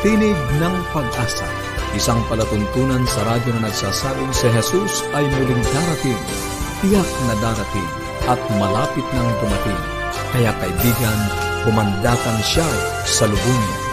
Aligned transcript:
Tinig 0.00 0.32
ng 0.32 0.76
Pag-asa, 0.96 1.44
isang 1.92 2.24
palatuntunan 2.32 3.04
sa 3.04 3.20
radyo 3.28 3.52
na 3.52 3.68
nagsasabing 3.68 4.32
si 4.32 4.48
Jesus 4.48 5.04
ay 5.12 5.28
muling 5.28 5.60
darating, 5.60 6.16
tiyak 6.80 7.04
na 7.28 7.36
darating, 7.44 7.90
at 8.24 8.40
malapit 8.56 9.04
nang 9.12 9.28
dumating. 9.44 9.82
Kaya 10.32 10.56
kaibigan, 10.56 11.20
pumandakan 11.68 12.40
siya 12.40 12.64
sa 13.04 13.28
lubungin. 13.28 13.89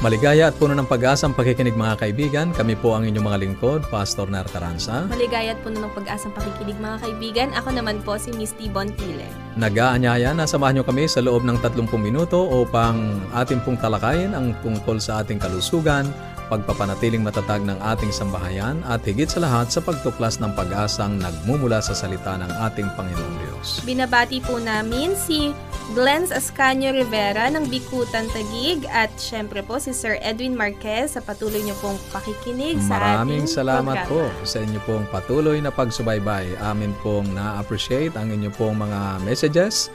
Maligaya 0.00 0.48
at 0.48 0.56
puno 0.56 0.72
ng 0.72 0.88
pag-asang 0.88 1.36
pakikinig 1.36 1.76
mga 1.76 2.00
kaibigan. 2.00 2.56
Kami 2.56 2.72
po 2.72 2.96
ang 2.96 3.04
inyong 3.04 3.20
mga 3.20 3.40
lingkod, 3.44 3.84
Pastor 3.92 4.32
Nar 4.32 4.48
Caranza. 4.48 5.04
Maligaya 5.12 5.52
at 5.52 5.60
puno 5.60 5.76
ng 5.76 5.92
pag-asang 5.92 6.32
pakikinig 6.32 6.80
mga 6.80 7.04
kaibigan. 7.04 7.48
Ako 7.52 7.68
naman 7.68 8.00
po 8.00 8.16
si 8.16 8.32
Miss 8.32 8.56
T. 8.56 8.72
Bontile. 8.72 9.28
Nag-aanyaya 9.60 10.32
na 10.32 10.48
samahan 10.48 10.80
nyo 10.80 10.88
kami 10.88 11.04
sa 11.04 11.20
loob 11.20 11.44
ng 11.44 11.60
30 11.60 11.84
minuto 12.00 12.48
upang 12.48 13.20
ating 13.36 13.60
pong 13.60 13.76
talakayin 13.76 14.32
ang 14.32 14.56
tungkol 14.64 14.96
sa 14.96 15.20
ating 15.20 15.36
kalusugan, 15.36 16.08
pagpapanatiling 16.50 17.22
matatag 17.22 17.62
ng 17.62 17.78
ating 17.78 18.10
sambahayan 18.10 18.82
at 18.90 19.06
higit 19.06 19.30
sa 19.30 19.38
lahat 19.38 19.70
sa 19.70 19.78
pagtuklas 19.78 20.42
ng 20.42 20.50
pag-asang 20.58 21.14
nagmumula 21.22 21.78
sa 21.78 21.94
salita 21.94 22.34
ng 22.34 22.50
ating 22.66 22.90
Panginoong 22.98 23.36
Diyos. 23.38 23.86
Binabati 23.86 24.42
po 24.42 24.58
namin 24.58 25.14
si 25.14 25.54
Glens 25.94 26.34
Ascanio 26.34 26.90
Rivera 26.90 27.46
ng 27.54 27.70
Bikutan 27.70 28.26
Tagig 28.34 28.82
at 28.90 29.14
syempre 29.14 29.62
po 29.62 29.78
si 29.78 29.94
Sir 29.94 30.18
Edwin 30.18 30.58
Marquez 30.58 31.14
sa 31.14 31.22
patuloy 31.22 31.62
niyo 31.62 31.78
pong 31.78 31.98
pakikinig 32.10 32.82
sa 32.82 32.98
Maraming 32.98 33.46
ating 33.46 33.54
salamat 33.54 33.96
programa. 34.02 34.34
po 34.42 34.46
sa 34.46 34.58
inyo 34.58 34.80
pong 34.82 35.06
patuloy 35.14 35.62
na 35.62 35.70
pagsubaybay. 35.70 36.58
Amin 36.58 36.90
pong 37.06 37.30
na-appreciate 37.30 38.18
ang 38.18 38.34
inyo 38.34 38.50
pong 38.58 38.82
mga 38.82 39.22
messages 39.22 39.86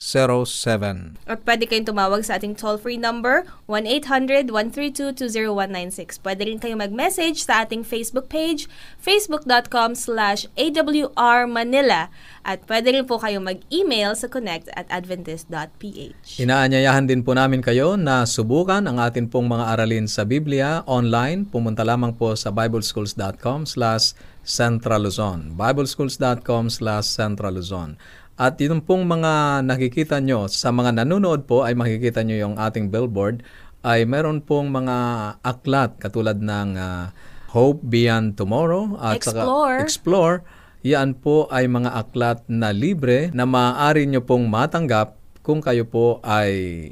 0968-8536-607. 0.00 1.16
At 1.24 1.40
pwede 1.46 1.70
kayong 1.70 1.88
tumawag 1.88 2.26
sa 2.26 2.34
ating 2.36 2.58
toll-free 2.58 3.00
number 3.00 3.46
1-800-132-20196. 3.70 6.20
Pwede 6.20 6.44
rin 6.44 6.60
kayong 6.60 6.84
mag-message 6.84 7.46
sa 7.46 7.64
ating 7.64 7.86
Facebook 7.86 8.28
page, 8.28 8.68
facebook.com 9.00 9.96
slash 9.96 10.44
awrmanila. 10.58 12.12
At 12.44 12.60
pwede 12.68 12.92
rin 12.92 13.08
po 13.08 13.16
kayong 13.16 13.48
mag-email 13.48 14.12
sa 14.12 14.28
connect 14.28 14.68
at 14.76 14.84
adventist.ph. 14.92 16.36
Inaanyayahan 16.36 17.08
din 17.08 17.24
po 17.24 17.32
namin 17.32 17.64
kayo 17.64 17.96
na 17.96 18.28
subukan 18.28 18.84
ang 18.84 19.00
atin 19.00 19.32
pong 19.32 19.48
mga 19.48 19.72
aralin 19.72 20.04
sa 20.04 20.28
Biblia 20.28 20.84
online. 20.84 21.48
Pumunta 21.48 21.80
lamang 21.86 22.12
po 22.12 22.36
sa 22.36 22.52
bibleschools.com 22.52 23.64
slash 23.64 24.12
centraluzon. 24.44 25.56
bibleschools.com 25.56 26.68
slash 26.68 27.08
centraluzon. 27.08 27.96
At 28.34 28.58
yun 28.58 28.82
pong 28.82 29.06
mga 29.06 29.62
nakikita 29.62 30.18
nyo, 30.18 30.50
sa 30.50 30.74
mga 30.74 31.02
nanonood 31.02 31.46
po 31.46 31.62
ay 31.62 31.78
makikita 31.78 32.26
nyo 32.26 32.34
yung 32.34 32.56
ating 32.58 32.90
billboard, 32.90 33.46
ay 33.86 34.02
meron 34.08 34.42
pong 34.42 34.74
mga 34.74 34.96
aklat 35.44 36.00
katulad 36.02 36.40
ng 36.42 36.74
ah, 36.74 37.14
Hope 37.54 37.86
Beyond 37.86 38.34
Tomorrow 38.34 38.98
at 38.98 39.22
saka 39.22 39.46
Explore. 39.46 39.78
Explore. 39.78 40.36
Yan 40.84 41.16
po 41.16 41.46
ay 41.48 41.70
mga 41.70 41.94
aklat 41.94 42.42
na 42.50 42.74
libre 42.74 43.30
na 43.30 43.46
maaari 43.46 44.04
nyo 44.10 44.20
pong 44.26 44.50
matanggap 44.50 45.16
kung 45.40 45.62
kayo 45.62 45.86
po 45.86 46.18
ay 46.26 46.90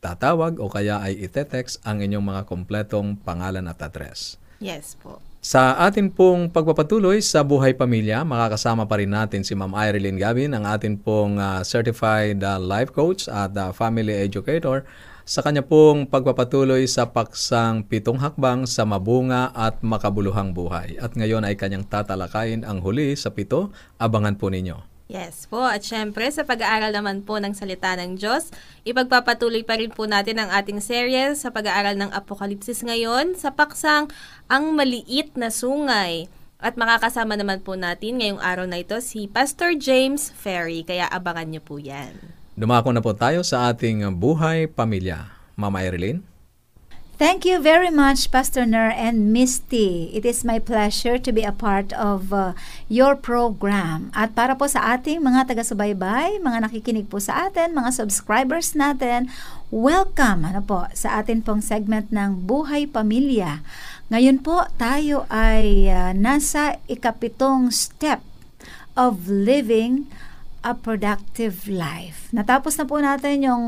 tatawag 0.00 0.58
o 0.58 0.70
kaya 0.72 1.02
ay 1.04 1.18
itetext 1.20 1.84
ang 1.84 2.00
inyong 2.00 2.24
mga 2.24 2.42
kompletong 2.48 3.20
pangalan 3.20 3.68
at 3.68 3.78
address. 3.84 4.40
Yes 4.58 4.96
po. 4.98 5.22
Sa 5.38 5.78
atin 5.78 6.10
pong 6.10 6.50
pagpapatuloy 6.50 7.22
sa 7.22 7.46
buhay 7.46 7.70
pamilya, 7.70 8.26
makakasama 8.26 8.90
pa 8.90 8.98
rin 8.98 9.14
natin 9.14 9.46
si 9.46 9.54
Ma'am 9.54 9.70
Irene 9.70 10.18
Gavin, 10.18 10.50
ang 10.50 10.66
atin 10.66 10.98
pong 10.98 11.38
ah, 11.38 11.62
certified 11.62 12.42
ah, 12.42 12.58
life 12.58 12.90
coach 12.90 13.30
at 13.30 13.54
ah, 13.54 13.70
family 13.70 14.10
educator 14.10 14.82
sa 15.22 15.38
kanya 15.38 15.62
pong 15.62 16.10
pagpapatuloy 16.10 16.90
sa 16.90 17.14
paksang 17.14 17.86
pitong 17.86 18.18
hakbang 18.18 18.66
sa 18.66 18.82
mabunga 18.82 19.54
at 19.54 19.78
makabuluhang 19.78 20.50
buhay. 20.50 20.98
At 20.98 21.14
ngayon 21.14 21.46
ay 21.46 21.54
kanyang 21.54 21.86
tatalakayin 21.86 22.66
ang 22.66 22.82
huli 22.82 23.14
sa 23.14 23.30
pito. 23.30 23.70
Abangan 24.02 24.34
po 24.34 24.50
ninyo. 24.50 24.97
Yes 25.08 25.48
po. 25.48 25.64
At 25.64 25.80
syempre, 25.80 26.28
sa 26.28 26.44
pag-aaral 26.44 26.92
naman 26.92 27.24
po 27.24 27.40
ng 27.40 27.56
salita 27.56 27.96
ng 27.96 28.20
Diyos, 28.20 28.52
ipagpapatuloy 28.84 29.64
pa 29.64 29.80
rin 29.80 29.88
po 29.88 30.04
natin 30.04 30.36
ang 30.36 30.52
ating 30.52 30.84
serye 30.84 31.32
sa 31.32 31.48
pag-aaral 31.48 31.96
ng 31.96 32.12
Apokalipsis 32.12 32.84
ngayon 32.84 33.32
sa 33.32 33.56
paksang 33.56 34.12
Ang 34.52 34.76
Maliit 34.76 35.32
na 35.40 35.48
Sungay. 35.48 36.28
At 36.60 36.76
makakasama 36.76 37.40
naman 37.40 37.64
po 37.64 37.72
natin 37.72 38.20
ngayong 38.20 38.42
araw 38.44 38.68
na 38.68 38.84
ito 38.84 39.00
si 39.00 39.24
Pastor 39.32 39.80
James 39.80 40.28
Ferry. 40.28 40.84
Kaya 40.84 41.08
abangan 41.08 41.48
niyo 41.48 41.64
po 41.64 41.80
yan. 41.80 42.12
Dumako 42.52 42.92
na 42.92 43.00
po 43.00 43.16
tayo 43.16 43.40
sa 43.40 43.72
ating 43.72 44.04
buhay 44.12 44.68
pamilya. 44.68 45.32
Mama 45.56 45.88
Erilyn? 45.88 46.20
Thank 47.18 47.42
you 47.42 47.58
very 47.58 47.90
much, 47.90 48.30
Pastor 48.30 48.62
Ner 48.62 48.94
and 48.94 49.34
Misty. 49.34 50.14
It 50.14 50.22
is 50.22 50.46
my 50.46 50.62
pleasure 50.62 51.18
to 51.18 51.34
be 51.34 51.42
a 51.42 51.50
part 51.50 51.90
of 51.90 52.30
uh, 52.30 52.54
your 52.86 53.18
program. 53.18 54.14
At 54.14 54.38
para 54.38 54.54
po 54.54 54.70
sa 54.70 54.94
ating 54.94 55.26
mga 55.26 55.50
taga-subaybay, 55.50 56.38
mga 56.38 56.70
nakikinig 56.70 57.10
po 57.10 57.18
sa 57.18 57.50
atin, 57.50 57.74
mga 57.74 57.90
subscribers 57.90 58.78
natin, 58.78 59.34
welcome 59.74 60.46
ano 60.46 60.62
po, 60.62 60.86
sa 60.94 61.18
atin 61.18 61.42
pong 61.42 61.58
segment 61.58 62.06
ng 62.14 62.46
Buhay 62.46 62.86
Pamilya. 62.86 63.66
Ngayon 64.14 64.38
po, 64.38 64.70
tayo 64.78 65.26
ay 65.26 65.90
uh, 65.90 66.14
nasa 66.14 66.78
ikapitong 66.86 67.74
step 67.74 68.22
of 68.94 69.26
living 69.26 70.06
a 70.62 70.70
productive 70.70 71.66
life. 71.66 72.30
Natapos 72.30 72.78
na 72.78 72.86
po 72.86 73.02
natin 73.02 73.42
yung 73.42 73.64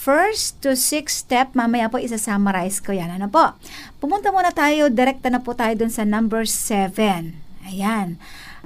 first 0.00 0.56
to 0.64 0.72
sixth 0.72 1.28
step, 1.28 1.52
mamaya 1.52 1.92
po 1.92 2.00
isa-summarize 2.00 2.80
ko 2.80 2.96
yan. 2.96 3.12
Ano 3.12 3.28
po? 3.28 3.52
Pumunta 4.00 4.32
muna 4.32 4.48
tayo, 4.48 4.88
direkta 4.88 5.28
na 5.28 5.44
po 5.44 5.52
tayo 5.52 5.76
dun 5.76 5.92
sa 5.92 6.08
number 6.08 6.48
7. 6.48 7.36
Ayan. 7.68 8.16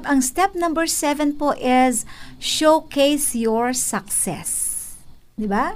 Ang 0.06 0.22
step 0.22 0.54
number 0.54 0.86
7 0.86 1.34
po 1.34 1.58
is 1.58 2.06
showcase 2.38 3.34
your 3.34 3.74
success. 3.74 4.94
Di 5.34 5.50
ba? 5.50 5.74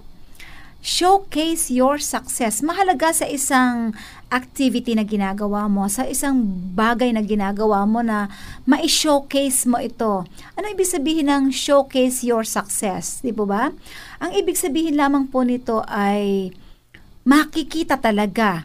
Showcase 0.79 1.75
your 1.75 1.99
success. 1.99 2.63
Mahalaga 2.63 3.11
sa 3.11 3.27
isang 3.27 3.99
activity 4.29 4.93
na 4.93 5.05
ginagawa 5.05 5.67
mo, 5.67 5.89
sa 5.89 6.05
isang 6.05 6.45
bagay 6.77 7.13
na 7.13 7.25
ginagawa 7.25 7.89
mo 7.89 8.05
na 8.05 8.29
ma-showcase 8.69 9.65
mo 9.65 9.81
ito. 9.81 10.25
Ano 10.55 10.65
ibig 10.69 10.89
sabihin 10.89 11.33
ng 11.33 11.45
showcase 11.53 12.25
your 12.25 12.45
success? 12.45 13.25
Di 13.25 13.33
po 13.33 13.49
ba? 13.49 13.73
Ang 14.21 14.31
ibig 14.37 14.61
sabihin 14.61 15.01
lamang 15.01 15.29
po 15.33 15.45
nito 15.45 15.81
ay 15.89 16.53
makikita 17.25 18.01
talaga 18.01 18.65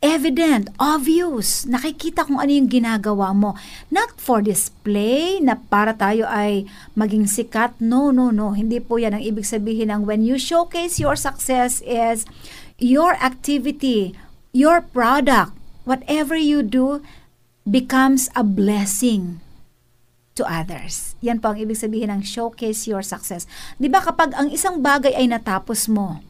evident, 0.00 0.72
obvious, 0.80 1.68
nakikita 1.68 2.24
kung 2.24 2.40
ano 2.40 2.48
yung 2.48 2.72
ginagawa 2.72 3.36
mo. 3.36 3.52
Not 3.92 4.16
for 4.16 4.40
display, 4.40 5.38
na 5.44 5.60
para 5.60 5.92
tayo 5.92 6.24
ay 6.24 6.64
maging 6.96 7.28
sikat. 7.28 7.76
No, 7.84 8.08
no, 8.08 8.32
no. 8.32 8.56
Hindi 8.56 8.80
po 8.80 8.96
yan 8.96 9.20
ang 9.20 9.24
ibig 9.24 9.44
sabihin 9.44 9.92
ng 9.92 10.08
when 10.08 10.24
you 10.24 10.40
showcase 10.40 10.96
your 10.96 11.20
success 11.20 11.84
is 11.84 12.24
your 12.80 13.12
activity, 13.20 14.16
your 14.50 14.82
product, 14.82 15.54
whatever 15.86 16.34
you 16.34 16.62
do 16.62 17.02
becomes 17.68 18.28
a 18.34 18.42
blessing 18.42 19.38
to 20.38 20.42
others. 20.46 21.14
Yan 21.20 21.42
po 21.42 21.52
ang 21.52 21.58
ibig 21.60 21.76
sabihin 21.76 22.08
ng 22.10 22.22
showcase 22.24 22.88
your 22.88 23.04
success. 23.04 23.44
'Di 23.76 23.90
ba 23.92 24.00
kapag 24.00 24.32
ang 24.34 24.48
isang 24.48 24.80
bagay 24.80 25.12
ay 25.12 25.28
natapos 25.28 25.90
mo, 25.90 26.24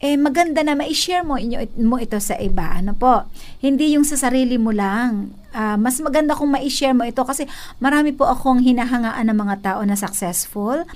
eh 0.00 0.16
maganda 0.16 0.64
na 0.64 0.72
ma-share 0.72 1.20
mo, 1.20 1.36
inyo, 1.36 1.60
mo 1.84 2.00
ito 2.00 2.16
sa 2.16 2.36
iba. 2.40 2.72
Ano 2.72 2.96
po? 2.96 3.28
Hindi 3.60 3.92
yung 3.92 4.08
sa 4.08 4.16
sarili 4.16 4.56
mo 4.56 4.72
lang. 4.72 5.36
Ah, 5.52 5.76
mas 5.76 6.00
maganda 6.00 6.32
kung 6.32 6.48
ma-share 6.48 6.96
mo 6.96 7.04
ito 7.04 7.20
kasi 7.20 7.44
marami 7.84 8.16
po 8.16 8.24
akong 8.24 8.64
hinahangaan 8.64 9.28
ng 9.28 9.38
mga 9.38 9.56
tao 9.60 9.80
na 9.84 10.00
successful. 10.00 10.88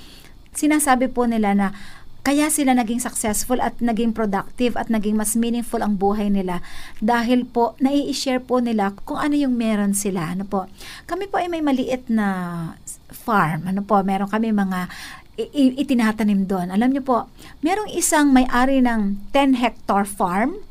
Sinasabi 0.57 1.05
po 1.13 1.29
nila 1.29 1.53
na 1.53 1.67
kaya 2.25 2.49
sila 2.49 2.73
naging 2.73 2.97
successful 2.97 3.61
at 3.61 3.77
naging 3.77 4.09
productive 4.09 4.73
at 4.73 4.89
naging 4.89 5.13
mas 5.13 5.37
meaningful 5.37 5.77
ang 5.85 5.93
buhay 5.93 6.33
nila 6.33 6.65
dahil 6.97 7.45
po 7.45 7.77
nai-share 7.77 8.41
po 8.41 8.57
nila 8.57 8.97
kung 9.05 9.21
ano 9.21 9.37
yung 9.37 9.53
meron 9.53 9.93
sila. 9.93 10.33
Ano 10.33 10.41
po? 10.41 10.65
Kami 11.05 11.29
po 11.29 11.37
ay 11.37 11.53
may 11.53 11.61
maliit 11.61 12.09
na 12.09 12.25
farm. 13.13 13.69
Ano 13.69 13.85
po? 13.85 14.01
Meron 14.01 14.25
kami 14.25 14.49
mga 14.49 14.89
itinatanim 15.53 16.49
doon. 16.49 16.73
Alam 16.73 16.97
niyo 16.97 17.05
po, 17.05 17.29
merong 17.61 17.93
isang 17.93 18.33
may-ari 18.33 18.81
ng 18.81 19.29
10 19.29 19.61
hectare 19.61 20.09
farm 20.09 20.65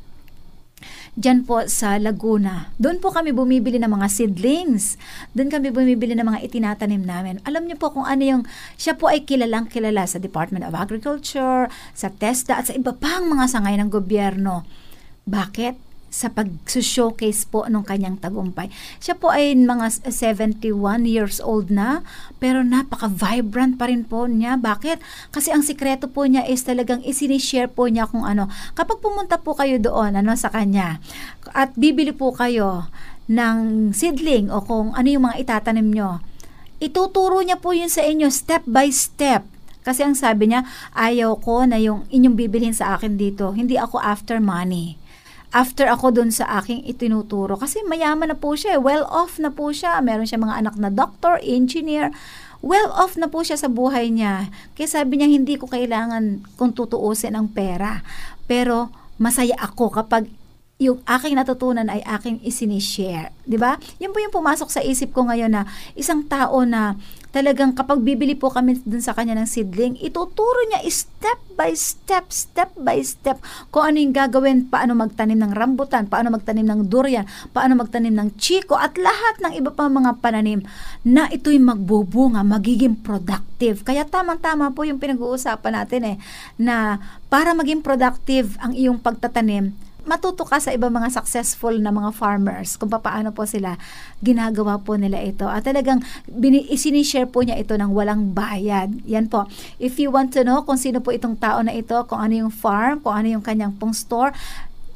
Diyan 1.15 1.47
po 1.47 1.63
sa 1.71 1.95
Laguna. 1.95 2.75
Doon 2.75 2.99
po 2.99 3.15
kami 3.15 3.31
bumibili 3.31 3.79
ng 3.79 3.87
mga 3.87 4.11
seedlings. 4.11 4.99
Doon 5.31 5.47
kami 5.47 5.71
bumibili 5.71 6.19
ng 6.19 6.27
mga 6.27 6.43
itinatanim 6.43 7.07
namin. 7.07 7.39
Alam 7.47 7.71
niyo 7.71 7.79
po 7.79 7.95
kung 7.95 8.03
ano 8.03 8.19
yung, 8.27 8.43
siya 8.75 8.99
po 8.99 9.07
ay 9.07 9.23
kilalang 9.23 9.71
kilala 9.71 10.11
sa 10.11 10.19
Department 10.19 10.67
of 10.67 10.75
Agriculture, 10.75 11.71
sa 11.95 12.11
TESDA 12.11 12.55
at 12.59 12.67
sa 12.67 12.75
iba 12.75 12.91
pang 12.91 13.31
mga 13.31 13.47
sangay 13.47 13.79
ng 13.79 13.95
gobyerno. 13.95 14.67
Bakit? 15.23 15.94
Sa 16.15 16.31
pag-showcase 16.31 17.43
po 17.51 17.67
ng 17.67 17.83
kanyang 17.83 18.15
tagumpay. 18.23 18.71
Siya 19.03 19.19
po 19.19 19.35
ay 19.35 19.59
mga 19.59 20.07
71 20.07 20.63
years 21.11 21.43
old 21.43 21.75
na, 21.75 22.07
pero 22.39 22.63
napaka-vibrant 22.63 23.75
pa 23.75 23.91
rin 23.91 24.07
po 24.07 24.31
niya. 24.31 24.55
Bakit? 24.55 25.03
Kasi 25.35 25.51
ang 25.51 25.67
sikreto 25.67 26.07
po 26.07 26.23
niya 26.23 26.47
is 26.47 26.63
talagang 26.63 27.03
isinishare 27.03 27.67
po 27.67 27.91
niya 27.91 28.07
kung 28.07 28.23
ano. 28.23 28.47
Kapag 28.79 29.03
pumunta 29.03 29.43
po 29.43 29.59
kayo 29.59 29.83
doon, 29.83 30.15
ano, 30.15 30.39
sa 30.39 30.55
kanya, 30.55 31.03
at 31.51 31.75
bibili 31.75 32.15
po 32.15 32.31
kayo 32.31 32.87
ng 33.27 33.91
seedling 33.91 34.55
o 34.55 34.63
kung 34.63 34.95
ano 34.95 35.09
yung 35.11 35.27
mga 35.27 35.43
itatanim 35.43 35.91
nyo, 35.91 36.23
ituturo 36.79 37.43
niya 37.43 37.59
po 37.59 37.75
yun 37.75 37.91
sa 37.91 38.07
inyo 38.07 38.31
step 38.31 38.63
by 38.71 38.87
step. 38.95 39.43
Kasi 39.85 40.07
ang 40.07 40.15
sabi 40.17 40.49
niya, 40.49 40.63
ayaw 40.97 41.43
ko 41.43 41.67
na 41.67 41.77
yung 41.77 42.07
inyong 42.09 42.39
bibilhin 42.39 42.73
sa 42.73 42.97
akin 42.97 43.21
dito. 43.21 43.53
Hindi 43.53 43.77
ako 43.77 44.01
after 44.01 44.39
money 44.41 45.04
after 45.55 45.87
ako 45.87 46.11
dun 46.11 46.35
sa 46.35 46.45
aking 46.59 46.83
itinuturo. 46.83 47.55
Kasi 47.55 47.81
mayaman 47.87 48.35
na 48.35 48.37
po 48.37 48.59
siya, 48.59 48.77
eh. 48.77 48.81
well 48.83 49.07
off 49.07 49.39
na 49.39 49.55
po 49.55 49.71
siya. 49.71 50.03
Meron 50.03 50.27
siya 50.27 50.43
mga 50.43 50.67
anak 50.67 50.75
na 50.77 50.91
doctor, 50.91 51.39
engineer. 51.41 52.11
Well 52.59 52.91
off 52.91 53.15
na 53.15 53.31
po 53.31 53.47
siya 53.47 53.55
sa 53.55 53.71
buhay 53.71 54.11
niya. 54.11 54.51
Kaya 54.75 54.89
sabi 54.91 55.23
niya, 55.23 55.31
hindi 55.31 55.55
ko 55.55 55.71
kailangan 55.71 56.43
kung 56.59 56.75
tutuusin 56.75 57.39
ang 57.39 57.55
pera. 57.55 58.03
Pero 58.51 58.91
masaya 59.17 59.55
ako 59.63 59.95
kapag 59.95 60.27
yung 60.83 60.99
aking 61.07 61.39
natutunan 61.39 61.87
ay 61.87 62.03
aking 62.03 62.43
isinishare. 62.43 63.31
Di 63.47 63.55
ba? 63.55 63.79
Yan 64.03 64.11
po 64.11 64.19
yung 64.19 64.35
pumasok 64.35 64.69
sa 64.75 64.83
isip 64.83 65.15
ko 65.15 65.23
ngayon 65.31 65.55
na 65.55 65.71
isang 65.95 66.27
tao 66.27 66.67
na 66.67 66.99
talagang 67.31 67.79
kapag 67.79 68.03
bibili 68.03 68.35
po 68.35 68.51
kami 68.51 68.83
dun 68.83 68.99
sa 68.99 69.15
kanya 69.15 69.39
ng 69.39 69.47
seedling, 69.47 69.95
ituturo 70.03 70.59
niya 70.71 70.83
step 70.91 71.39
by 71.55 71.71
step, 71.79 72.27
step 72.35 72.75
by 72.75 72.99
step 73.07 73.39
kung 73.71 73.87
ano 73.87 74.03
yung 74.03 74.15
gagawin, 74.15 74.67
paano 74.67 74.99
magtanim 74.99 75.39
ng 75.39 75.55
rambutan, 75.55 76.11
paano 76.11 76.35
magtanim 76.35 76.67
ng 76.67 76.91
durian, 76.91 77.27
paano 77.55 77.79
magtanim 77.79 78.11
ng 78.11 78.35
chiko, 78.35 78.75
at 78.75 78.99
lahat 78.99 79.47
ng 79.47 79.53
iba 79.55 79.71
pang 79.71 79.95
mga 79.95 80.19
pananim 80.19 80.63
na 81.07 81.31
ito'y 81.31 81.59
magbubunga, 81.63 82.43
magiging 82.43 82.99
productive. 82.99 83.87
Kaya 83.87 84.03
tamang-tama 84.07 84.75
po 84.75 84.83
yung 84.83 84.99
pinag-uusapan 84.99 85.87
natin 85.87 86.03
eh, 86.03 86.17
na 86.59 86.99
para 87.31 87.55
maging 87.55 87.83
productive 87.83 88.59
ang 88.59 88.75
iyong 88.75 88.99
pagtatanim, 88.99 89.75
matuto 90.05 90.45
ka 90.45 90.61
sa 90.61 90.71
ibang 90.73 90.93
mga 90.93 91.13
successful 91.13 91.73
na 91.81 91.91
mga 91.91 92.13
farmers 92.13 92.77
kung 92.77 92.93
paano 92.93 93.33
po 93.33 93.49
sila 93.49 93.77
ginagawa 94.21 94.81
po 94.81 94.97
nila 94.97 95.21
ito. 95.21 95.49
At 95.49 95.65
talagang 95.65 96.05
bini- 96.29 96.69
isinishare 96.69 97.29
po 97.29 97.41
niya 97.41 97.57
ito 97.57 97.77
ng 97.77 97.91
walang 97.93 98.33
bayad. 98.37 98.93
Yan 99.09 99.29
po. 99.29 99.49
If 99.81 99.97
you 99.97 100.13
want 100.13 100.33
to 100.37 100.45
know 100.45 100.63
kung 100.63 100.77
sino 100.77 101.01
po 101.01 101.13
itong 101.13 101.41
tao 101.41 101.61
na 101.65 101.73
ito, 101.73 101.97
kung 102.09 102.21
ano 102.21 102.47
yung 102.47 102.53
farm, 102.53 103.01
kung 103.01 103.17
ano 103.17 103.29
yung 103.33 103.45
kanyang 103.45 103.77
pong 103.77 103.97
store, 103.97 104.33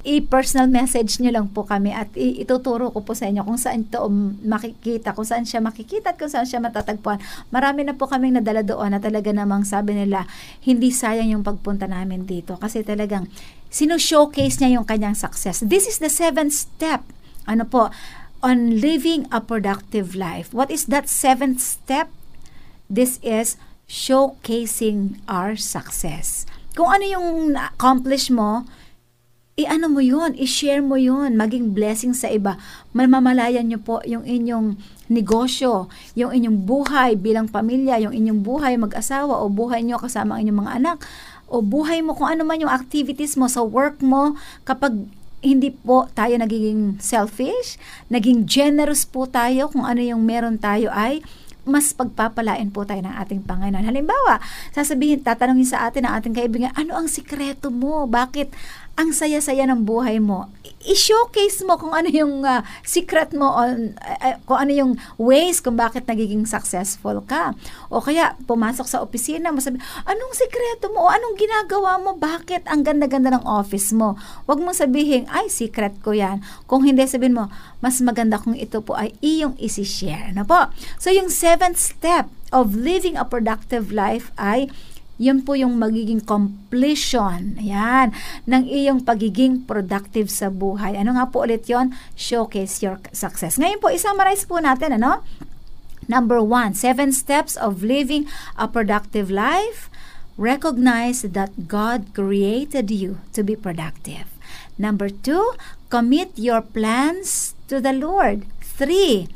i-personal 0.06 0.70
message 0.70 1.18
nyo 1.18 1.34
lang 1.34 1.46
po 1.50 1.66
kami 1.66 1.90
at 1.90 2.08
ituturo 2.14 2.94
ko 2.94 3.02
po 3.02 3.18
sa 3.18 3.26
inyo 3.26 3.42
kung 3.42 3.58
saan 3.58 3.84
ito 3.84 4.00
makikita, 4.46 5.12
kung 5.12 5.26
saan 5.26 5.42
siya 5.42 5.58
makikita 5.58 6.14
at 6.14 6.16
kung 6.16 6.30
saan 6.30 6.46
siya 6.46 6.62
matatagpuan. 6.62 7.18
Marami 7.50 7.82
na 7.82 7.98
po 7.98 8.06
kaming 8.06 8.38
nadala 8.38 8.62
doon 8.62 8.94
na 8.94 9.02
talaga 9.02 9.34
namang 9.34 9.66
sabi 9.66 9.98
nila, 9.98 10.24
hindi 10.62 10.94
sayang 10.94 11.34
yung 11.34 11.42
pagpunta 11.42 11.90
namin 11.90 12.24
dito 12.24 12.54
kasi 12.56 12.86
talagang 12.86 13.26
sino-showcase 13.68 14.60
niya 14.60 14.80
yung 14.80 14.86
kanyang 14.88 15.16
success. 15.16 15.60
This 15.64 15.84
is 15.88 16.00
the 16.00 16.12
seventh 16.12 16.56
step. 16.56 17.04
Ano 17.48 17.64
po? 17.64 17.92
On 18.40 18.78
living 18.80 19.26
a 19.32 19.40
productive 19.40 20.14
life. 20.14 20.52
What 20.52 20.70
is 20.70 20.86
that 20.88 21.08
seventh 21.08 21.60
step? 21.60 22.08
This 22.88 23.20
is 23.20 23.60
showcasing 23.88 25.20
our 25.28 25.56
success. 25.56 26.44
Kung 26.76 26.92
ano 26.92 27.04
yung 27.08 27.56
accomplish 27.56 28.28
mo, 28.28 28.68
i-ano 29.58 29.90
mo 29.90 29.98
yun, 29.98 30.38
i-share 30.38 30.78
mo 30.78 30.94
yun, 30.94 31.34
maging 31.34 31.74
blessing 31.74 32.14
sa 32.14 32.30
iba. 32.30 32.54
Mamamalayan 32.94 33.66
nyo 33.66 33.82
po 33.82 33.98
yung 34.06 34.22
inyong 34.22 34.78
negosyo, 35.10 35.90
yung 36.14 36.30
inyong 36.30 36.62
buhay 36.62 37.18
bilang 37.18 37.50
pamilya, 37.50 37.98
yung 37.98 38.14
inyong 38.14 38.40
buhay 38.46 38.78
mag-asawa 38.78 39.42
o 39.42 39.50
buhay 39.50 39.82
nyo 39.82 39.98
kasama 39.98 40.38
ang 40.38 40.46
inyong 40.46 40.60
mga 40.62 40.74
anak 40.78 40.98
o 41.48 41.64
buhay 41.64 42.04
mo 42.04 42.12
kung 42.12 42.28
ano 42.28 42.44
man 42.44 42.60
yung 42.60 42.70
activities 42.72 43.34
mo 43.34 43.48
sa 43.48 43.64
work 43.64 43.98
mo 44.04 44.36
kapag 44.68 44.94
hindi 45.40 45.70
po 45.70 46.10
tayo 46.12 46.34
nagiging 46.36 46.98
selfish, 46.98 47.78
naging 48.10 48.44
generous 48.44 49.06
po 49.06 49.24
tayo 49.24 49.70
kung 49.70 49.86
ano 49.86 50.02
yung 50.02 50.26
meron 50.26 50.58
tayo 50.58 50.90
ay 50.90 51.22
mas 51.68 51.92
pagpapalain 51.92 52.72
po 52.72 52.88
tayo 52.88 53.04
ng 53.04 53.12
ating 53.12 53.44
Panginoon. 53.44 53.84
Halimbawa, 53.84 54.40
sasabihin, 54.72 55.20
tatanungin 55.20 55.68
sa 55.68 55.84
atin 55.84 56.08
ng 56.08 56.12
ating 56.16 56.34
kaibigan, 56.34 56.72
ano 56.72 56.96
ang 56.96 57.12
sikreto 57.12 57.68
mo? 57.68 58.08
Bakit 58.08 58.48
ang 58.98 59.14
saya-saya 59.14 59.62
ng 59.70 59.86
buhay 59.86 60.18
mo. 60.18 60.50
I-showcase 60.82 61.62
mo 61.62 61.78
kung 61.78 61.94
ano 61.94 62.10
yung 62.10 62.42
uh, 62.42 62.66
secret 62.82 63.30
mo 63.30 63.46
on 63.54 63.94
uh, 64.02 64.34
kung 64.42 64.58
ano 64.58 64.72
yung 64.74 64.92
ways 65.22 65.62
kung 65.62 65.78
bakit 65.78 66.02
nagiging 66.10 66.42
successful 66.42 67.22
ka. 67.22 67.54
O 67.94 68.02
kaya 68.02 68.34
pumasok 68.50 68.90
sa 68.90 68.98
opisina 68.98 69.54
mo 69.54 69.62
sabi, 69.62 69.78
anong 70.02 70.34
sikreto 70.34 70.90
mo 70.90 71.06
o 71.06 71.14
anong 71.14 71.38
ginagawa 71.38 72.02
mo? 72.02 72.18
Bakit 72.18 72.66
ang 72.66 72.82
ganda-ganda 72.82 73.30
ng 73.38 73.46
office 73.46 73.94
mo? 73.94 74.18
Huwag 74.50 74.58
mong 74.58 74.82
sabihin, 74.82 75.30
ay 75.30 75.46
secret 75.46 76.02
ko 76.02 76.10
'yan. 76.10 76.42
Kung 76.66 76.82
hindi 76.82 77.06
sabihin 77.06 77.38
mo, 77.38 77.46
mas 77.78 78.02
maganda 78.02 78.42
kung 78.42 78.58
ito 78.58 78.82
po 78.82 78.98
ay 78.98 79.14
iyong 79.22 79.54
isi-share. 79.62 80.34
Ano 80.34 80.42
po? 80.42 80.74
So 80.98 81.14
yung 81.14 81.30
seventh 81.30 81.78
step 81.78 82.26
of 82.50 82.74
living 82.74 83.14
a 83.14 83.22
productive 83.22 83.94
life 83.94 84.34
ay 84.34 84.66
yun 85.18 85.42
po 85.42 85.58
yung 85.58 85.82
magiging 85.82 86.22
completion, 86.22 87.58
ayan, 87.58 88.14
ng 88.46 88.64
iyong 88.70 89.02
pagiging 89.02 89.66
productive 89.66 90.30
sa 90.30 90.46
buhay. 90.46 90.94
Ano 90.94 91.18
nga 91.18 91.26
po 91.26 91.42
ulit 91.42 91.66
yon 91.66 91.90
Showcase 92.14 92.78
your 92.86 93.02
success. 93.10 93.58
Ngayon 93.58 93.82
po, 93.82 93.90
isummarize 93.90 94.46
po 94.46 94.62
natin, 94.62 94.94
ano? 94.94 95.26
Number 96.06 96.40
one, 96.40 96.72
seven 96.72 97.10
steps 97.10 97.58
of 97.58 97.82
living 97.82 98.30
a 98.54 98.70
productive 98.70 99.28
life. 99.28 99.90
Recognize 100.38 101.26
that 101.26 101.66
God 101.66 102.14
created 102.14 102.88
you 102.94 103.18
to 103.34 103.42
be 103.42 103.58
productive. 103.58 104.30
Number 104.78 105.10
two, 105.10 105.58
commit 105.90 106.38
your 106.38 106.62
plans 106.62 107.58
to 107.66 107.82
the 107.82 107.90
Lord. 107.92 108.46
Three, 108.62 109.26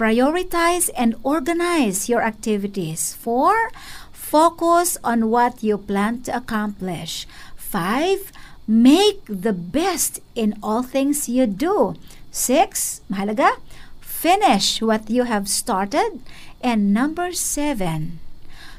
prioritize 0.00 0.88
and 0.96 1.20
organize 1.20 2.08
your 2.08 2.24
activities. 2.24 3.12
Four, 3.12 3.68
Focus 4.28 5.00
on 5.00 5.32
what 5.32 5.64
you 5.64 5.80
plan 5.80 6.20
to 6.20 6.36
accomplish. 6.36 7.24
5. 7.56 8.28
Make 8.68 9.24
the 9.24 9.56
best 9.56 10.20
in 10.36 10.52
all 10.60 10.84
things 10.84 11.32
you 11.32 11.48
do. 11.48 11.96
6. 12.28 13.00
Mahalaga, 13.08 13.56
finish 14.04 14.84
what 14.84 15.08
you 15.08 15.24
have 15.24 15.48
started. 15.48 16.20
And 16.60 16.92
number 16.92 17.32
7. 17.32 18.20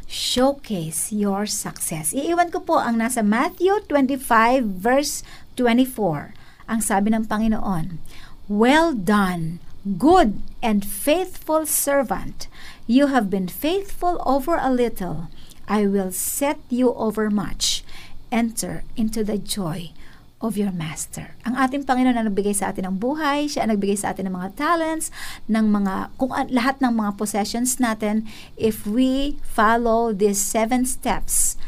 Showcase 0.05 1.09
your 1.09 1.49
success. 1.49 2.13
Iiwan 2.13 2.53
ko 2.53 2.61
po 2.61 2.77
ang 2.77 3.01
nasa 3.01 3.25
Matthew 3.25 3.81
25 3.89 4.61
verse 4.69 5.25
24. 5.57 6.37
Ang 6.69 6.81
sabi 6.85 7.09
ng 7.09 7.25
Panginoon, 7.25 7.97
Well 8.45 8.93
done, 8.93 9.57
good 9.97 10.45
and 10.61 10.85
faithful 10.85 11.65
servant. 11.65 12.45
You 12.85 13.09
have 13.09 13.33
been 13.33 13.49
faithful 13.49 14.21
over 14.29 14.61
a 14.61 14.69
little 14.69 15.33
I 15.69 15.85
will 15.85 16.09
set 16.09 16.57
you 16.73 16.97
over 16.97 17.29
much. 17.29 17.85
Enter 18.33 18.81
into 18.97 19.21
the 19.21 19.37
joy 19.37 19.93
of 20.39 20.55
your 20.55 20.71
master. 20.71 21.35
Ang 21.43 21.59
ating 21.59 21.83
Panginoon 21.83 22.15
na 22.15 22.25
nagbigay 22.25 22.55
sa 22.55 22.71
atin 22.71 22.87
ng 22.89 22.95
buhay, 22.97 23.45
siya 23.51 23.67
ang 23.67 23.75
nagbigay 23.75 23.99
sa 23.99 24.15
atin 24.15 24.31
ng 24.31 24.35
mga 24.39 24.55
talents, 24.55 25.11
ng 25.51 25.67
mga 25.67 26.15
kung 26.15 26.31
lahat 26.31 26.79
ng 26.79 26.95
mga 26.95 27.11
possessions 27.19 27.77
natin, 27.77 28.23
if 28.55 28.87
we 28.87 29.37
follow 29.43 30.15
these 30.15 30.39
seven 30.39 30.87
steps, 30.87 31.59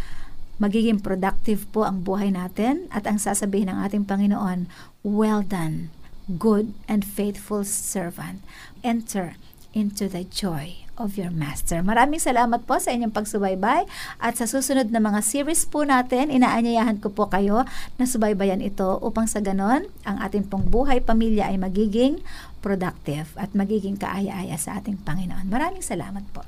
magiging 0.57 1.03
productive 1.03 1.67
po 1.75 1.83
ang 1.83 2.01
buhay 2.01 2.31
natin 2.31 2.87
at 2.95 3.03
ang 3.03 3.19
sasabihin 3.19 3.69
ng 3.69 3.79
ating 3.83 4.07
Panginoon, 4.07 4.71
well 5.03 5.43
done, 5.43 5.91
good 6.39 6.71
and 6.87 7.03
faithful 7.03 7.67
servant. 7.67 8.39
Enter 8.87 9.35
into 9.71 10.07
the 10.11 10.27
joy 10.27 10.81
of 11.01 11.17
your 11.17 11.33
master. 11.33 11.81
Maraming 11.81 12.21
salamat 12.21 12.63
po 12.69 12.77
sa 12.77 12.93
inyong 12.93 13.09
pagsubaybay 13.09 13.89
at 14.21 14.33
sa 14.37 14.45
susunod 14.45 14.93
na 14.93 15.01
mga 15.01 15.25
series 15.25 15.65
po 15.65 15.81
natin, 15.81 16.29
inaanyayahan 16.29 17.01
ko 17.01 17.09
po 17.09 17.25
kayo 17.31 17.65
na 17.97 18.05
subaybayan 18.05 18.61
ito 18.61 19.01
upang 19.01 19.25
sa 19.25 19.41
ganon, 19.41 19.89
ang 20.05 20.17
ating 20.21 20.45
pong 20.45 20.69
buhay 20.69 21.01
pamilya 21.01 21.49
ay 21.49 21.57
magiging 21.57 22.21
productive 22.61 23.33
at 23.39 23.51
magiging 23.57 23.97
kaaya-aya 23.97 24.55
sa 24.61 24.77
ating 24.77 25.01
Panginoon. 25.01 25.49
Maraming 25.49 25.81
salamat 25.81 26.21
po. 26.29 26.45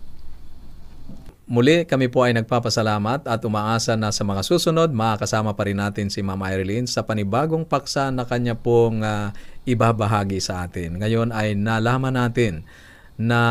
Muli 1.44 1.84
kami 1.84 2.08
po 2.08 2.24
ay 2.24 2.32
nagpapasalamat 2.40 3.28
at 3.28 3.42
umaasa 3.44 4.00
na 4.00 4.16
sa 4.16 4.24
mga 4.24 4.48
susunod 4.48 4.96
makakasama 4.96 5.52
pa 5.52 5.68
rin 5.68 5.76
natin 5.76 6.08
si 6.08 6.24
Ma'am 6.24 6.40
Irene 6.40 6.88
sa 6.88 7.04
panibagong 7.04 7.68
paksa 7.68 8.16
na 8.16 8.24
kanya 8.24 8.56
pong 8.56 9.04
uh, 9.04 9.36
ibabahagi 9.68 10.40
sa 10.40 10.64
atin. 10.64 11.04
Ngayon 11.04 11.36
ay 11.36 11.60
nalaman 11.60 12.16
natin 12.16 12.64
na 13.18 13.42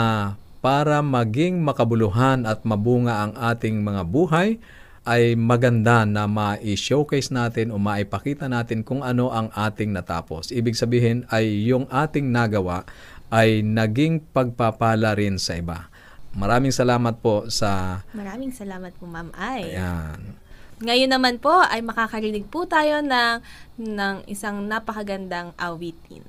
para 0.62 1.02
maging 1.02 1.58
makabuluhan 1.58 2.46
at 2.46 2.62
mabunga 2.62 3.26
ang 3.26 3.32
ating 3.34 3.82
mga 3.82 4.02
buhay 4.06 4.62
ay 5.02 5.34
maganda 5.34 6.06
na 6.06 6.30
ma-showcase 6.30 7.34
natin 7.34 7.74
o 7.74 7.76
maipakita 7.82 8.46
natin 8.46 8.86
kung 8.86 9.02
ano 9.02 9.34
ang 9.34 9.50
ating 9.50 9.90
natapos. 9.90 10.54
Ibig 10.54 10.78
sabihin 10.78 11.26
ay 11.34 11.66
yung 11.66 11.90
ating 11.90 12.30
nagawa 12.30 12.86
ay 13.34 13.66
naging 13.66 14.22
pagpapala 14.30 15.18
rin 15.18 15.42
sa 15.42 15.58
iba. 15.58 15.90
Maraming 16.32 16.70
salamat 16.70 17.18
po 17.18 17.50
sa... 17.50 18.00
Maraming 18.14 18.54
salamat 18.54 18.94
po, 18.96 19.04
Ma'am 19.10 19.34
Ay. 19.34 19.74
Ayan. 19.74 20.38
Ngayon 20.82 21.10
naman 21.10 21.36
po 21.42 21.52
ay 21.52 21.82
makakarinig 21.82 22.46
po 22.48 22.64
tayo 22.64 23.02
ng, 23.02 23.38
ng 23.78 24.16
isang 24.30 24.64
napakagandang 24.64 25.54
awitin. 25.58 26.24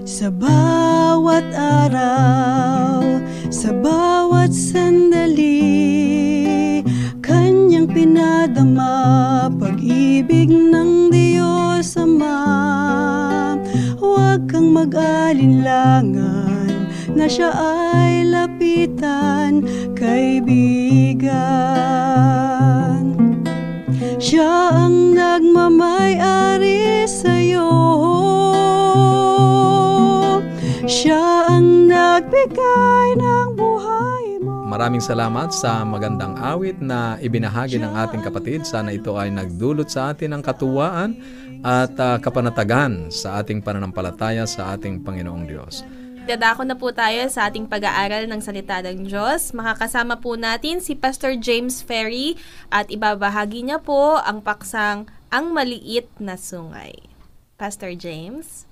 Sa 0.05 0.29
bawat 0.31 1.45
araw, 1.53 3.01
sa 3.51 3.73
bawat 3.73 4.53
sandali 4.53 5.75
Kanyang 7.19 7.89
pinadama 7.89 9.34
mag-alinlangan 14.75 16.91
na 17.15 17.31
siya 17.31 17.47
ay 17.55 18.27
lapitan 18.27 19.63
kaibigan. 19.95 21.31
Siya 24.19 24.75
ang 24.75 25.15
nagmamayari 25.15 27.07
sa'yo. 27.07 27.71
Siya 30.85 31.49
ang 31.55 31.87
nagbigay 31.87 33.15
ng 33.15 33.55
buhay 33.55 34.43
mo. 34.43 34.67
Maraming 34.67 34.99
salamat 34.99 35.55
sa 35.55 35.87
magandang 35.87 36.35
awit 36.35 36.83
na 36.83 37.15
ibinahagi 37.23 37.79
ng 37.79 37.95
ating 37.95 38.27
kapatid. 38.27 38.67
Sana 38.67 38.91
ito 38.91 39.15
ay 39.15 39.31
nagdulot 39.31 39.87
sa 39.87 40.11
atin 40.11 40.35
ng 40.35 40.43
katuwaan 40.43 41.15
at 41.65 41.97
uh, 41.97 42.21
kapanatagan 42.21 43.09
sa 43.09 43.41
ating 43.41 43.57
pananampalataya 43.65 44.45
sa 44.45 44.77
ating 44.77 45.01
Panginoong 45.01 45.49
Diyos. 45.49 45.81
Dadako 46.29 46.61
na 46.61 46.77
po 46.77 46.93
tayo 46.93 47.25
sa 47.25 47.49
ating 47.49 47.65
pag-aaral 47.65 48.29
ng 48.29 48.37
salita 48.37 48.85
ng 48.85 49.09
Diyos. 49.09 49.49
Makakasama 49.49 50.21
po 50.21 50.37
natin 50.37 50.77
si 50.77 50.93
Pastor 50.93 51.33
James 51.41 51.81
Ferry 51.81 52.37
at 52.69 52.85
ibabahagi 52.93 53.65
niya 53.65 53.81
po 53.81 54.21
ang 54.21 54.45
paksang 54.45 55.09
Ang 55.33 55.57
Maliit 55.57 56.05
na 56.21 56.37
Sungay. 56.37 56.97
Pastor 57.57 57.97
James? 57.97 58.69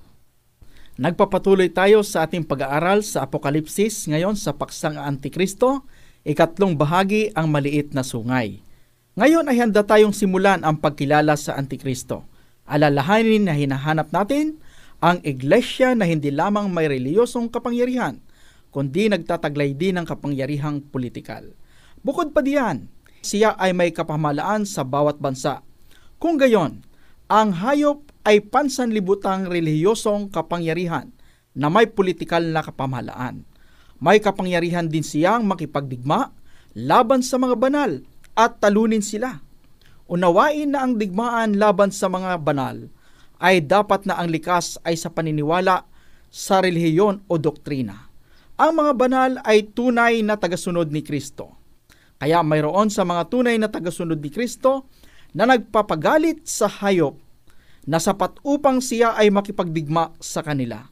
Nagpapatuloy 0.94 1.74
tayo 1.74 2.06
sa 2.06 2.22
ating 2.22 2.46
pag-aaral 2.46 3.02
sa 3.02 3.26
Apokalipsis 3.26 4.06
ngayon 4.06 4.38
sa 4.38 4.54
paksang 4.54 4.94
Antikristo, 4.94 5.82
ikatlong 6.22 6.78
bahagi 6.78 7.34
ang 7.34 7.50
maliit 7.50 7.90
na 7.90 8.06
sungay. 8.06 8.62
Ngayon 9.18 9.50
ay 9.50 9.58
handa 9.58 9.82
tayong 9.82 10.14
simulan 10.14 10.62
ang 10.62 10.78
pagkilala 10.78 11.34
sa 11.34 11.58
Antikristo. 11.58 12.33
Alalahanin 12.64 13.44
na 13.44 13.52
hinahanap 13.52 14.08
natin 14.08 14.56
ang 15.04 15.20
iglesia 15.20 15.92
na 15.92 16.08
hindi 16.08 16.32
lamang 16.32 16.72
may 16.72 16.88
reliyosong 16.88 17.52
kapangyarihan, 17.52 18.24
kundi 18.72 19.12
nagtataglay 19.12 19.76
din 19.76 20.00
ng 20.00 20.08
kapangyarihang 20.08 20.80
politikal. 20.88 21.52
Bukod 22.00 22.32
pa 22.32 22.40
diyan, 22.40 22.88
siya 23.20 23.52
ay 23.60 23.76
may 23.76 23.92
kapamalaan 23.92 24.64
sa 24.64 24.80
bawat 24.80 25.20
bansa. 25.20 25.60
Kung 26.16 26.40
gayon, 26.40 26.80
ang 27.28 27.52
hayop 27.52 28.00
ay 28.24 28.40
pansanlibutang 28.40 29.44
relihiyosong 29.44 30.32
kapangyarihan 30.32 31.12
na 31.52 31.68
may 31.68 31.84
politikal 31.84 32.40
na 32.40 32.64
kapamahalaan. 32.64 33.44
May 34.00 34.24
kapangyarihan 34.24 34.88
din 34.88 35.04
siyang 35.04 35.44
makipagdigma 35.44 36.32
laban 36.72 37.20
sa 37.20 37.36
mga 37.36 37.56
banal 37.60 38.00
at 38.32 38.56
talunin 38.56 39.04
sila. 39.04 39.43
Unawain 40.04 40.68
na 40.68 40.84
ang 40.84 41.00
digmaan 41.00 41.56
laban 41.56 41.88
sa 41.88 42.12
mga 42.12 42.36
banal 42.44 42.92
ay 43.40 43.64
dapat 43.64 44.04
na 44.04 44.20
ang 44.20 44.28
likas 44.28 44.76
ay 44.84 45.00
sa 45.00 45.08
paniniwala 45.08 45.88
sa 46.28 46.60
relihiyon 46.60 47.24
o 47.24 47.40
doktrina. 47.40 48.12
Ang 48.60 48.84
mga 48.84 48.92
banal 48.94 49.30
ay 49.42 49.72
tunay 49.72 50.20
na 50.20 50.36
tagasunod 50.36 50.92
ni 50.92 51.00
Kristo. 51.00 51.56
Kaya 52.20 52.44
mayroon 52.44 52.92
sa 52.92 53.02
mga 53.02 53.32
tunay 53.32 53.56
na 53.56 53.72
tagasunod 53.72 54.20
ni 54.20 54.28
Kristo 54.28 54.86
na 55.34 55.48
nagpapagalit 55.48 56.46
sa 56.46 56.70
hayop 56.70 57.18
na 57.88 57.98
sapat 57.98 58.38
upang 58.44 58.84
siya 58.84 59.16
ay 59.16 59.32
makipagdigma 59.32 60.12
sa 60.20 60.44
kanila. 60.44 60.84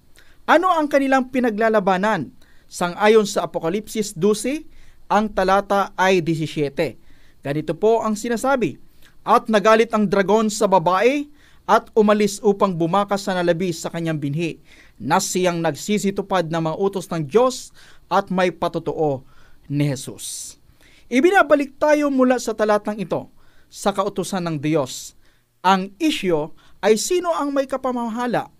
Ano 0.48 0.72
ang 0.72 0.90
kanilang 0.90 1.30
pinaglalabanan? 1.30 2.34
Sang-ayon 2.66 3.28
sa 3.28 3.46
Apokalipsis 3.46 4.16
12, 4.16 4.66
ang 5.12 5.28
talata 5.30 5.92
ay 5.94 6.24
17. 6.24 7.44
Ganito 7.44 7.76
po 7.76 8.00
ang 8.00 8.16
sinasabi, 8.16 8.80
At 9.22 9.46
nagalit 9.46 9.94
ang 9.94 10.10
dragon 10.10 10.50
sa 10.50 10.66
babae 10.66 11.30
at 11.70 11.88
umalis 11.94 12.42
upang 12.42 12.74
bumakas 12.74 13.30
sa 13.30 13.38
nalabis 13.38 13.78
sa 13.78 13.90
kanyang 13.90 14.18
binhi 14.18 14.58
na 14.98 15.22
siyang 15.22 15.62
nagsisitupad 15.62 16.50
ng 16.50 16.62
mga 16.62 16.76
utos 16.78 17.06
ng 17.06 17.22
Diyos 17.26 17.70
at 18.10 18.34
may 18.34 18.50
patotoo 18.50 19.22
ni 19.70 19.86
Jesus. 19.86 20.58
Ibinabalik 21.06 21.78
tayo 21.78 22.10
mula 22.10 22.42
sa 22.42 22.56
talatang 22.56 22.98
ito 22.98 23.30
sa 23.70 23.94
kautusan 23.94 24.42
ng 24.42 24.56
Diyos. 24.58 25.14
Ang 25.62 25.94
isyo 26.02 26.58
ay 26.82 26.98
sino 26.98 27.30
ang 27.30 27.54
may 27.54 27.70
kapamahala, 27.70 28.50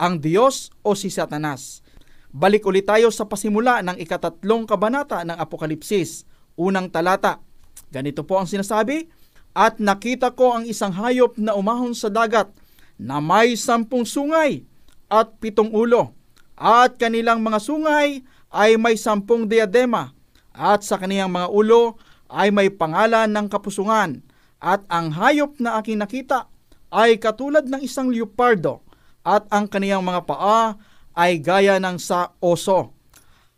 ang 0.00 0.16
Diyos 0.16 0.72
o 0.80 0.96
si 0.96 1.12
Satanas. 1.12 1.84
Balik 2.32 2.64
ulit 2.64 2.88
tayo 2.88 3.12
sa 3.12 3.28
pasimula 3.28 3.84
ng 3.84 4.00
ikatatlong 4.00 4.64
kabanata 4.64 5.20
ng 5.24 5.36
Apokalipsis, 5.36 6.24
unang 6.56 6.88
talata. 6.88 7.44
Ganito 7.92 8.24
po 8.24 8.40
ang 8.40 8.48
sinasabi, 8.48 9.08
at 9.56 9.80
nakita 9.82 10.32
ko 10.32 10.56
ang 10.56 10.64
isang 10.64 10.94
hayop 10.94 11.36
na 11.40 11.56
umahon 11.56 11.92
sa 11.96 12.08
dagat 12.12 12.50
na 12.98 13.22
may 13.22 13.54
sampung 13.54 14.02
sungay 14.02 14.66
at 15.06 15.38
pitong 15.38 15.70
ulo. 15.70 16.12
At 16.58 16.98
kanilang 16.98 17.40
mga 17.40 17.62
sungay 17.62 18.26
ay 18.50 18.70
may 18.74 18.98
sampung 18.98 19.46
diadema 19.46 20.10
at 20.50 20.82
sa 20.82 20.98
kaniyang 20.98 21.30
mga 21.30 21.48
ulo 21.54 21.94
ay 22.26 22.50
may 22.50 22.68
pangalan 22.68 23.30
ng 23.30 23.46
kapusungan. 23.46 24.26
At 24.58 24.82
ang 24.90 25.14
hayop 25.14 25.62
na 25.62 25.78
aking 25.78 26.02
nakita 26.02 26.50
ay 26.90 27.22
katulad 27.22 27.62
ng 27.70 27.78
isang 27.78 28.10
leopardo 28.10 28.82
at 29.22 29.46
ang 29.54 29.70
kaniyang 29.70 30.02
mga 30.02 30.26
paa 30.26 30.74
ay 31.14 31.38
gaya 31.38 31.78
ng 31.78 32.00
sa 32.02 32.34
oso. 32.42 32.90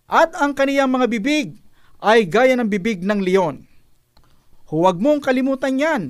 At 0.05 0.37
ang 0.37 0.53
kaniyang 0.53 0.93
mga 0.93 1.07
bibig 1.09 1.57
ay 2.05 2.29
gaya 2.29 2.53
ng 2.59 2.69
bibig 2.69 3.01
ng 3.01 3.21
leon 3.25 3.70
Huwag 4.71 5.03
mong 5.03 5.19
kalimutan 5.19 5.83
yan. 5.83 6.03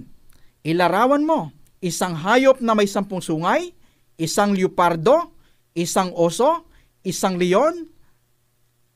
Ilarawan 0.60 1.24
mo, 1.24 1.48
isang 1.80 2.12
hayop 2.12 2.60
na 2.60 2.76
may 2.76 2.84
sampung 2.84 3.24
sungay, 3.24 3.72
isang 4.20 4.52
leopardo, 4.52 5.32
isang 5.72 6.12
oso, 6.12 6.68
isang 7.00 7.40
leon? 7.40 7.88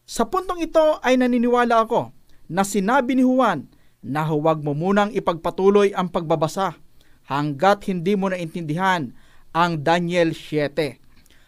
Sa 0.05 0.29
puntong 0.29 0.61
ito 0.61 1.01
ay 1.01 1.17
naniniwala 1.17 1.89
ako 1.89 2.13
na 2.53 2.61
sinabi 2.61 3.17
ni 3.17 3.25
Juan 3.25 3.65
na 4.05 4.29
huwag 4.29 4.61
mo 4.61 4.77
munang 4.77 5.09
ipagpatuloy 5.17 5.97
ang 5.97 6.13
pagbabasa 6.13 6.77
hanggat 7.25 7.89
hindi 7.89 8.21
mo 8.21 8.29
naintindihan 8.29 9.17
ang 9.57 9.81
Daniel 9.81 10.37
7. 10.37 11.01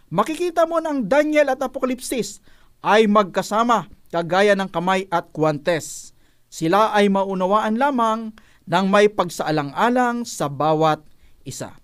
Makikita 0.09 0.65
mo 0.65 0.81
ng 0.81 1.05
Daniel 1.05 1.53
at 1.53 1.61
Apokalipsis 1.61 2.41
ay 2.81 3.05
magkasama 3.05 3.93
kagaya 4.09 4.57
ng 4.57 4.73
kamay 4.73 5.05
at 5.13 5.29
guwantes. 5.37 6.16
Sila 6.57 6.97
ay 6.97 7.13
maunawaan 7.13 7.77
lamang 7.77 8.33
ng 8.65 8.87
may 8.89 9.13
pagsaalang-alang 9.13 10.25
sa 10.25 10.49
bawat 10.49 11.05
isa. 11.45 11.77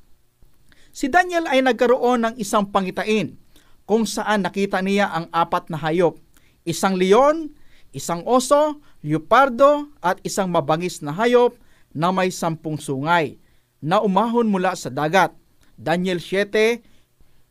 Si 0.96 1.12
Daniel 1.12 1.44
ay 1.44 1.60
nagkaroon 1.60 2.24
ng 2.24 2.34
isang 2.40 2.72
pangitain 2.72 3.36
kung 3.84 4.08
saan 4.08 4.40
nakita 4.40 4.80
niya 4.80 5.12
ang 5.12 5.28
apat 5.28 5.68
na 5.68 5.76
hayop, 5.76 6.16
isang 6.64 6.96
leon, 6.96 7.52
isang 7.92 8.24
oso, 8.24 8.80
leopardo 9.04 9.92
at 10.00 10.16
isang 10.24 10.48
mabangis 10.48 11.04
na 11.04 11.12
hayop 11.12 11.52
na 11.92 12.08
may 12.08 12.32
sampung 12.32 12.80
sungay 12.80 13.36
na 13.76 14.00
umahon 14.00 14.48
mula 14.48 14.72
sa 14.72 14.88
dagat. 14.88 15.36
Daniel 15.76 16.16
7, 16.16 16.80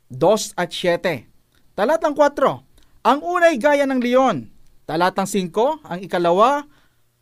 2 0.09 0.57
at 0.57 0.69
7. 0.73 1.29
Talatang 1.77 2.17
4, 2.17 3.05
ang 3.05 3.19
unay 3.21 3.61
gaya 3.61 3.85
ng 3.85 4.01
leon. 4.01 4.49
Talatang 4.89 5.29
5, 5.29 5.85
ang 5.85 6.01
ikalawa, 6.01 6.65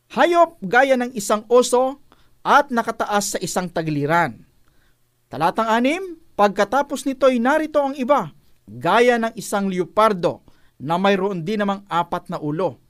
hayop 0.09 0.57
gaya 0.65 0.97
ng 0.97 1.13
isang 1.13 1.45
oso 1.49 2.01
at 2.41 2.73
nakataas 2.73 3.37
sa 3.37 3.39
isang 3.41 3.69
tagiliran. 3.69 4.41
Talatang 5.29 5.69
6, 5.69 6.33
pagkatapos 6.33 7.05
nito'y 7.05 7.37
narito 7.37 7.77
ang 7.77 7.93
iba, 7.93 8.33
gaya 8.65 9.21
ng 9.21 9.33
isang 9.37 9.69
leopardo 9.69 10.41
na 10.81 10.97
mayroon 10.97 11.45
din 11.45 11.61
namang 11.61 11.85
apat 11.85 12.33
na 12.33 12.41
ulo. 12.41 12.81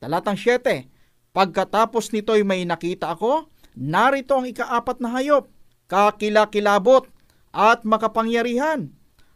Talatang 0.00 0.40
7, 0.40 0.88
pagkatapos 1.36 2.14
nito'y 2.16 2.40
may 2.40 2.64
nakita 2.64 3.12
ako, 3.12 3.52
narito 3.76 4.40
ang 4.40 4.48
ikaapat 4.48 5.04
na 5.04 5.12
hayop, 5.12 5.50
kakilakilabot 5.90 7.04
at 7.52 7.84
makapangyarihan 7.84 8.88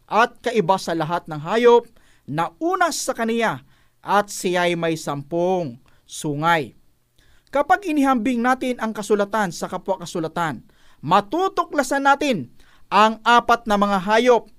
at 0.09 0.41
kaiba 0.41 0.81
sa 0.81 0.97
lahat 0.97 1.29
ng 1.29 1.37
hayop 1.45 1.85
na 2.25 2.49
unas 2.57 2.97
sa 2.97 3.13
kaniya 3.13 3.61
at 4.01 4.33
siya'y 4.33 4.73
may 4.73 4.97
sampung 4.97 5.77
sungay. 6.09 6.78
Kapag 7.49 7.81
inihambing 7.81 8.45
natin 8.45 8.77
ang 8.77 8.93
kasulatan 8.93 9.49
sa 9.49 9.65
kapwa 9.65 9.97
kasulatan, 9.97 10.61
matutuklasan 11.01 12.05
natin 12.05 12.53
ang 12.93 13.17
apat 13.25 13.65
na 13.65 13.73
mga 13.73 14.05
hayop 14.05 14.53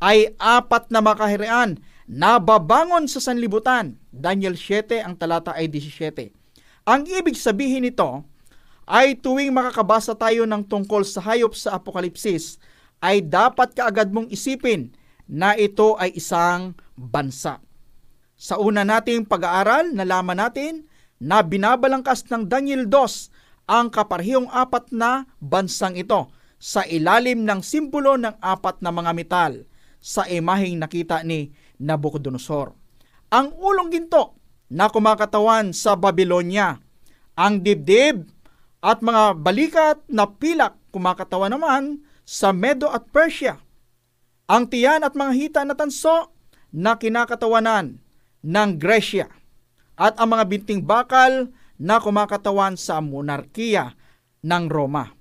ay 0.00 0.32
apat 0.40 0.88
na 0.88 1.04
makahirian 1.04 1.76
na 2.08 2.40
babangon 2.40 3.04
sa 3.04 3.20
sanlibutan. 3.20 4.00
Daniel 4.08 4.56
7, 4.56 5.04
ang 5.04 5.20
talata 5.20 5.52
ay 5.52 5.68
17. 5.68 6.32
Ang 6.88 7.04
ibig 7.12 7.36
sabihin 7.36 7.84
nito 7.84 8.24
ay 8.88 9.20
tuwing 9.20 9.52
makakabasa 9.52 10.16
tayo 10.16 10.48
ng 10.48 10.64
tungkol 10.64 11.04
sa 11.04 11.20
hayop 11.20 11.52
sa 11.52 11.76
Apokalipsis, 11.76 12.56
ay 13.04 13.20
dapat 13.20 13.76
kaagad 13.76 14.10
mong 14.16 14.32
isipin 14.32 14.96
na 15.28 15.54
ito 15.54 15.94
ay 16.00 16.16
isang 16.16 16.72
bansa. 16.96 17.60
Sa 18.40 18.56
una 18.56 18.82
nating 18.82 19.28
pag-aaral, 19.28 19.92
nalaman 19.92 20.40
natin 20.40 20.88
na 21.20 21.44
binabalangkas 21.44 22.24
ng 22.32 22.48
Daniel 22.48 22.88
2 22.88 23.68
ang 23.70 23.92
kaparehong 23.92 24.48
apat 24.50 24.90
na 24.90 25.28
bansang 25.38 25.94
ito 25.94 26.32
sa 26.56 26.82
ilalim 26.88 27.44
ng 27.44 27.60
simbolo 27.60 28.16
ng 28.16 28.40
apat 28.40 28.80
na 28.80 28.90
mga 28.90 29.12
metal 29.14 29.52
sa 30.00 30.24
imaheng 30.26 30.80
nakita 30.80 31.20
ni 31.22 31.52
Nabucodonosor. 31.78 32.72
Ang 33.30 33.52
ulong 33.54 33.92
ginto 33.92 34.34
na 34.72 34.88
kumakatawan 34.88 35.76
sa 35.76 35.94
Babylonia, 35.94 36.80
ang 37.36 37.62
dibdib 37.62 38.26
at 38.80 39.04
mga 39.04 39.38
balikat 39.38 39.98
na 40.08 40.24
pilak 40.26 40.76
kumakatawan 40.90 41.52
naman 41.52 42.02
sa 42.24 42.50
Medo 42.50 42.88
at 42.90 43.06
Persia. 43.12 43.60
Ang 44.50 44.66
tiyan 44.66 45.06
at 45.06 45.14
mga 45.14 45.32
hita 45.36 45.60
na 45.62 45.78
tanso 45.78 46.34
na 46.74 46.98
kinakatawanan 46.98 48.02
ng 48.42 48.70
Gresya 48.80 49.39
at 50.00 50.16
ang 50.16 50.32
mga 50.32 50.44
binting 50.48 50.80
bakal 50.80 51.52
na 51.76 52.00
kumakatawan 52.00 52.80
sa 52.80 53.04
monarkiya 53.04 53.92
ng 54.40 54.64
Roma. 54.72 55.12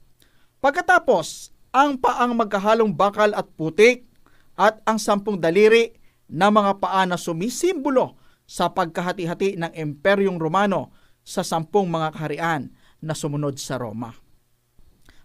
Pagkatapos, 0.63 1.51
ang 1.75 1.99
paang 1.99 2.31
magkahalong 2.31 2.95
bakal 2.95 3.35
at 3.35 3.51
putik 3.59 4.07
at 4.55 4.79
ang 4.87 4.95
sampung 4.95 5.35
daliri 5.35 5.99
na 6.31 6.47
mga 6.47 6.79
paa 6.79 7.03
na 7.03 7.19
sumisimbolo 7.19 8.15
sa 8.47 8.71
pagkahati-hati 8.71 9.59
ng 9.59 9.71
Imperyong 9.75 10.39
Romano 10.39 10.95
sa 11.27 11.43
sampung 11.43 11.91
mga 11.91 12.15
kaharian 12.15 12.71
na 13.03 13.13
sumunod 13.13 13.59
sa 13.59 13.77
Roma. 13.77 14.15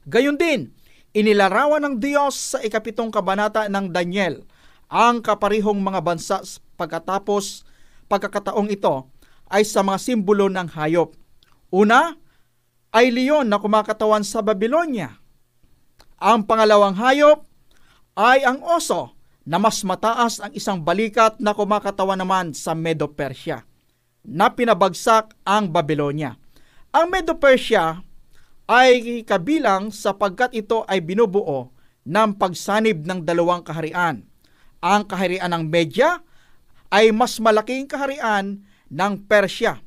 Gayon 0.05 0.37
din, 0.37 0.69
inilarawan 1.17 1.81
ng 1.81 1.97
Diyos 2.03 2.55
sa 2.55 2.59
ikapitong 2.61 3.09
kabanata 3.09 3.71
ng 3.71 3.89
Daniel 3.89 4.45
ang 4.93 5.25
kaparihong 5.25 5.81
mga 5.81 6.01
bansa 6.05 6.45
pagkatapos 6.77 7.65
pagkakataong 8.07 8.69
ito 8.69 9.09
ay 9.55 9.63
sa 9.63 9.87
mga 9.87 10.03
simbolo 10.03 10.51
ng 10.51 10.75
hayop. 10.75 11.15
Una 11.71 12.19
ay 12.91 13.15
leon 13.15 13.47
na 13.47 13.63
kumakatawan 13.63 14.27
sa 14.27 14.43
Babylonia. 14.43 15.15
Ang 16.19 16.43
pangalawang 16.43 16.99
hayop 16.99 17.47
ay 18.19 18.43
ang 18.43 18.59
oso 18.67 19.15
na 19.47 19.63
mas 19.63 19.79
mataas 19.87 20.43
ang 20.43 20.51
isang 20.59 20.83
balikat 20.83 21.39
na 21.39 21.55
kumakatawan 21.55 22.19
naman 22.19 22.51
sa 22.51 22.75
Medo-Persia 22.75 23.63
na 24.27 24.51
pinabagsak 24.51 25.37
ang 25.47 25.71
Babylonia. 25.71 26.35
Ang 26.91 27.15
Medo-Persia 27.15 28.01
ay 28.65 29.23
kabilang 29.29 29.93
sapagkat 29.93 30.57
ito 30.57 30.83
ay 30.89 31.05
binubuo 31.05 31.71
ng 32.09 32.31
pagsanib 32.41 33.05
ng 33.05 33.23
dalawang 33.23 33.61
kaharian. 33.61 34.25
Ang 34.81 35.03
kaharian 35.05 35.53
ng 35.53 35.65
Media 35.69 36.25
ay 36.89 37.13
mas 37.13 37.37
malaking 37.37 37.85
kaharian 37.85 38.65
ng 38.91 39.25
Persya. 39.25 39.81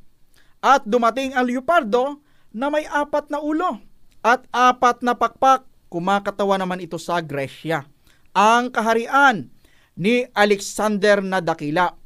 At 0.58 0.82
dumating 0.86 1.34
ang 1.34 1.46
leopardo 1.46 2.18
na 2.50 2.66
may 2.72 2.86
apat 2.88 3.30
na 3.30 3.38
ulo 3.38 3.78
at 4.22 4.42
apat 4.50 5.06
na 5.06 5.14
pakpak. 5.14 5.66
Kumakatawa 5.88 6.60
naman 6.60 6.84
ito 6.84 7.00
sa 7.00 7.16
Gresya. 7.24 7.88
Ang 8.36 8.68
kaharian 8.68 9.48
ni 9.96 10.28
Alexander 10.36 11.24
na 11.24 11.40
dakila. 11.40 11.96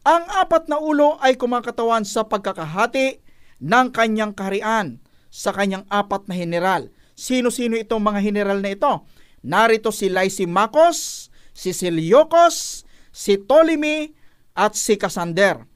Ang 0.00 0.24
apat 0.40 0.72
na 0.72 0.80
ulo 0.80 1.20
ay 1.20 1.36
kumakatawan 1.36 2.08
sa 2.08 2.24
pagkakahati 2.24 3.20
ng 3.60 3.86
kanyang 3.92 4.32
kaharian 4.32 5.04
sa 5.28 5.52
kanyang 5.52 5.84
apat 5.92 6.24
na 6.24 6.40
general. 6.40 6.88
Sino-sino 7.12 7.76
itong 7.76 8.00
mga 8.00 8.24
general 8.24 8.64
na 8.64 8.72
ito? 8.72 9.04
Narito 9.44 9.92
si 9.92 10.08
Lysimachus, 10.08 11.28
si 11.52 11.76
Selyokos, 11.76 12.88
si 13.12 13.36
Ptolemy, 13.36 14.16
at 14.56 14.72
si 14.72 14.96
Cassander. 14.96 15.67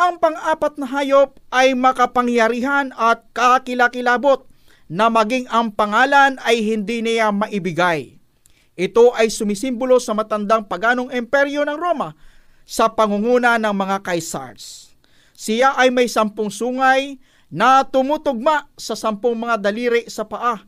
Ang 0.00 0.16
pang-apat 0.16 0.80
na 0.80 0.88
hayop 0.88 1.36
ay 1.52 1.76
makapangyarihan 1.76 2.88
at 2.96 3.20
kakilakilabot 3.36 4.48
na 4.88 5.12
maging 5.12 5.44
ang 5.52 5.68
pangalan 5.76 6.40
ay 6.40 6.64
hindi 6.64 7.04
niya 7.04 7.28
maibigay. 7.28 8.16
Ito 8.80 9.12
ay 9.12 9.28
sumisimbolo 9.28 10.00
sa 10.00 10.16
matandang 10.16 10.64
paganong 10.64 11.12
emperyo 11.12 11.68
ng 11.68 11.76
Roma 11.76 12.16
sa 12.64 12.88
pangunguna 12.88 13.60
ng 13.60 13.76
mga 13.76 14.00
kaisars. 14.00 14.96
Siya 15.36 15.76
ay 15.76 15.92
may 15.92 16.08
sampung 16.08 16.48
sungay 16.48 17.20
na 17.52 17.84
tumutugma 17.84 18.72
sa 18.80 18.96
sampung 18.96 19.36
mga 19.36 19.60
daliri 19.60 20.08
sa 20.08 20.24
paa 20.24 20.64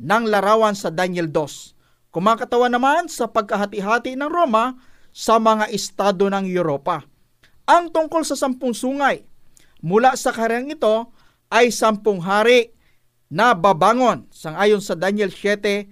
ng 0.00 0.24
larawan 0.24 0.72
sa 0.72 0.88
Daniel 0.88 1.28
2. 1.28 2.16
Kumakatawa 2.16 2.72
naman 2.72 3.12
sa 3.12 3.28
pagkahati-hati 3.28 4.16
ng 4.16 4.30
Roma 4.32 4.72
sa 5.12 5.36
mga 5.36 5.68
estado 5.68 6.32
ng 6.32 6.48
Europa. 6.48 7.09
Ang 7.70 7.94
tungkol 7.94 8.26
sa 8.26 8.34
sampung 8.34 8.74
sungay, 8.74 9.22
mula 9.78 10.18
sa 10.18 10.34
karyang 10.34 10.74
ito 10.74 11.06
ay 11.46 11.70
sampung 11.70 12.18
hari 12.18 12.74
na 13.30 13.54
babangon 13.54 14.26
sangayon 14.34 14.82
sa 14.82 14.98
Daniel 14.98 15.30
7:24. 15.30 15.86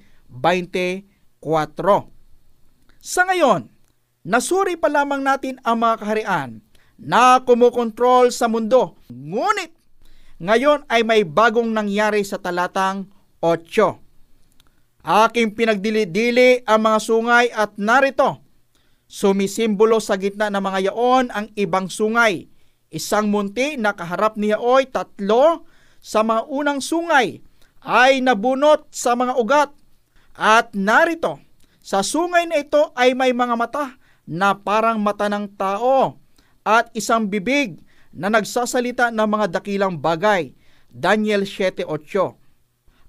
Sa 2.98 3.22
ngayon, 3.30 3.70
nasuri 4.26 4.74
pa 4.74 4.90
lamang 4.90 5.22
natin 5.22 5.62
ang 5.62 5.86
mga 5.86 6.02
kaharian 6.02 6.66
na 6.98 7.46
kumukontrol 7.46 8.34
sa 8.34 8.50
mundo. 8.50 8.98
Ngunit, 9.06 9.70
ngayon 10.42 10.82
ay 10.90 11.06
may 11.06 11.22
bagong 11.22 11.70
nangyari 11.70 12.26
sa 12.26 12.42
talatang 12.42 13.06
8. 13.38 14.02
Aking 15.06 15.54
pinagdili-dili 15.54 16.66
ang 16.66 16.90
mga 16.90 16.98
sungay 16.98 17.54
at 17.54 17.78
narito, 17.78 18.42
Sumisimbolo 19.08 20.04
sa 20.04 20.20
gitna 20.20 20.52
ng 20.52 20.60
mga 20.60 20.92
yaon 20.92 21.32
ang 21.32 21.48
ibang 21.56 21.88
sungay. 21.88 22.52
Isang 22.92 23.32
munti 23.32 23.80
na 23.80 23.96
kaharap 23.96 24.36
ni 24.36 24.52
Yaoy 24.52 24.84
tatlo 24.84 25.64
sa 25.96 26.20
mga 26.20 26.44
unang 26.52 26.84
sungay 26.84 27.40
ay 27.80 28.20
nabunot 28.20 28.84
sa 28.92 29.16
mga 29.16 29.32
ugat. 29.40 29.72
At 30.36 30.76
narito, 30.76 31.40
Sa 31.80 32.04
sungay 32.04 32.44
na 32.44 32.60
ito 32.60 32.92
ay 32.92 33.16
may 33.16 33.32
mga 33.32 33.56
mata 33.56 33.96
na 34.28 34.52
parang 34.52 35.00
mata 35.00 35.24
ng 35.32 35.56
tao 35.56 36.20
at 36.60 36.92
isang 36.92 37.32
bibig 37.32 37.80
na 38.12 38.28
nagsasalita 38.28 39.08
ng 39.08 39.24
mga 39.24 39.56
dakilang 39.56 39.96
bagay. 39.96 40.52
Daniel 40.92 41.48
7.8 41.48 41.88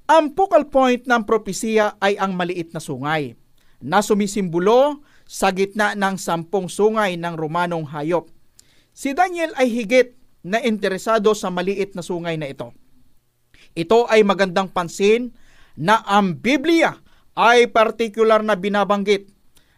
Ang 0.08 0.32
focal 0.32 0.72
point 0.72 1.04
ng 1.04 1.22
propesiya 1.28 2.00
ay 2.00 2.16
ang 2.16 2.40
maliit 2.40 2.72
na 2.72 2.80
sungay 2.80 3.36
na 3.84 4.00
sumisimbolo 4.00 5.04
sa 5.30 5.54
gitna 5.54 5.94
ng 5.94 6.18
sampung 6.18 6.66
sungay 6.66 7.14
ng 7.14 7.38
Romanong 7.38 7.86
hayop. 7.94 8.34
Si 8.98 9.14
Daniel 9.14 9.54
ay 9.54 9.70
higit 9.70 10.18
na 10.42 10.58
interesado 10.58 11.38
sa 11.38 11.54
maliit 11.54 11.94
na 11.94 12.02
sungay 12.02 12.34
na 12.34 12.50
ito. 12.50 12.74
Ito 13.78 14.10
ay 14.10 14.26
magandang 14.26 14.74
pansin 14.74 15.38
na 15.78 16.02
ang 16.02 16.34
Biblia 16.34 16.98
ay 17.38 17.70
partikular 17.70 18.42
na 18.42 18.58
binabanggit 18.58 19.30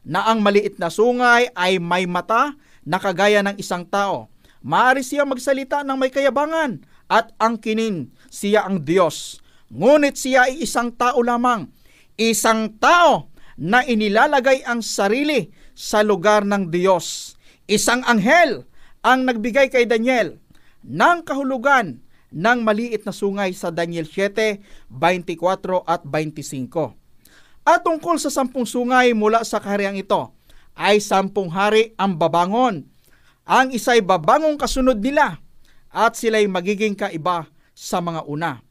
na 0.07 0.23
ang 0.31 0.39
maliit 0.39 0.79
na 0.79 0.87
sungay 0.87 1.51
ay 1.51 1.83
may 1.83 2.07
mata 2.07 2.55
na 2.87 2.97
kagaya 2.97 3.43
ng 3.43 3.59
isang 3.59 3.83
tao. 3.83 4.31
Maaari 4.63 5.03
siya 5.03 5.27
magsalita 5.27 5.83
ng 5.83 5.97
may 5.99 6.13
kayabangan 6.13 6.79
at 7.11 7.35
ang 7.35 7.59
kinin 7.59 8.07
siya 8.31 8.63
ang 8.63 8.87
Diyos. 8.87 9.43
Ngunit 9.67 10.15
siya 10.15 10.47
ay 10.47 10.63
isang 10.63 10.95
tao 10.95 11.19
lamang. 11.19 11.67
Isang 12.15 12.79
tao 12.79 13.30
na 13.61 13.85
inilalagay 13.85 14.65
ang 14.65 14.81
sarili 14.81 15.53
sa 15.77 16.01
lugar 16.01 16.41
ng 16.41 16.73
Diyos. 16.73 17.37
Isang 17.69 18.01
anghel 18.09 18.65
ang 19.05 19.29
nagbigay 19.29 19.69
kay 19.69 19.85
Daniel 19.85 20.41
ng 20.81 21.21
kahulugan 21.21 22.01
ng 22.33 22.59
maliit 22.65 23.05
na 23.05 23.13
sungay 23.13 23.53
sa 23.53 23.69
Daniel 23.69 24.09
7, 24.09 24.89
24 24.89 25.85
at 25.85 26.01
25. 26.01 26.97
At 27.61 27.85
tungkol 27.85 28.17
sa 28.17 28.33
sampung 28.33 28.65
sungay 28.65 29.13
mula 29.13 29.45
sa 29.45 29.61
kahariang 29.61 30.01
ito, 30.01 30.33
ay 30.73 30.97
sampung 30.97 31.53
hari 31.53 31.93
ang 32.01 32.17
babangon. 32.17 32.89
Ang 33.45 33.67
isa'y 33.77 34.01
babangong 34.01 34.57
kasunod 34.57 34.97
nila 34.97 35.37
at 35.93 36.17
sila'y 36.17 36.49
magiging 36.49 36.97
kaiba 36.97 37.45
sa 37.77 38.01
mga 38.01 38.25
una. 38.25 38.65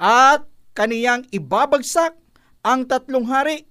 At 0.00 0.48
kaniyang 0.74 1.30
ibabagsak 1.30 2.18
ang 2.66 2.88
tatlong 2.90 3.28
hari 3.28 3.70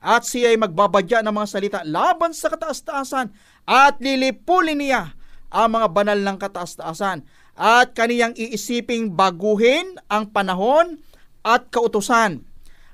at 0.00 0.24
siya'y 0.24 0.56
magbabadya 0.56 1.20
ng 1.20 1.32
mga 1.32 1.48
salita 1.48 1.80
laban 1.84 2.32
sa 2.32 2.48
kataas-taasan 2.48 3.30
at 3.68 4.00
lilipulin 4.00 4.80
niya 4.80 5.12
ang 5.52 5.76
mga 5.76 5.86
banal 5.92 6.18
ng 6.18 6.36
kataas-taasan 6.40 7.22
at 7.60 7.92
kaniyang 7.92 8.32
iisiping 8.32 9.12
baguhin 9.12 10.00
ang 10.08 10.32
panahon 10.32 10.96
at 11.44 11.68
kautusan 11.68 12.48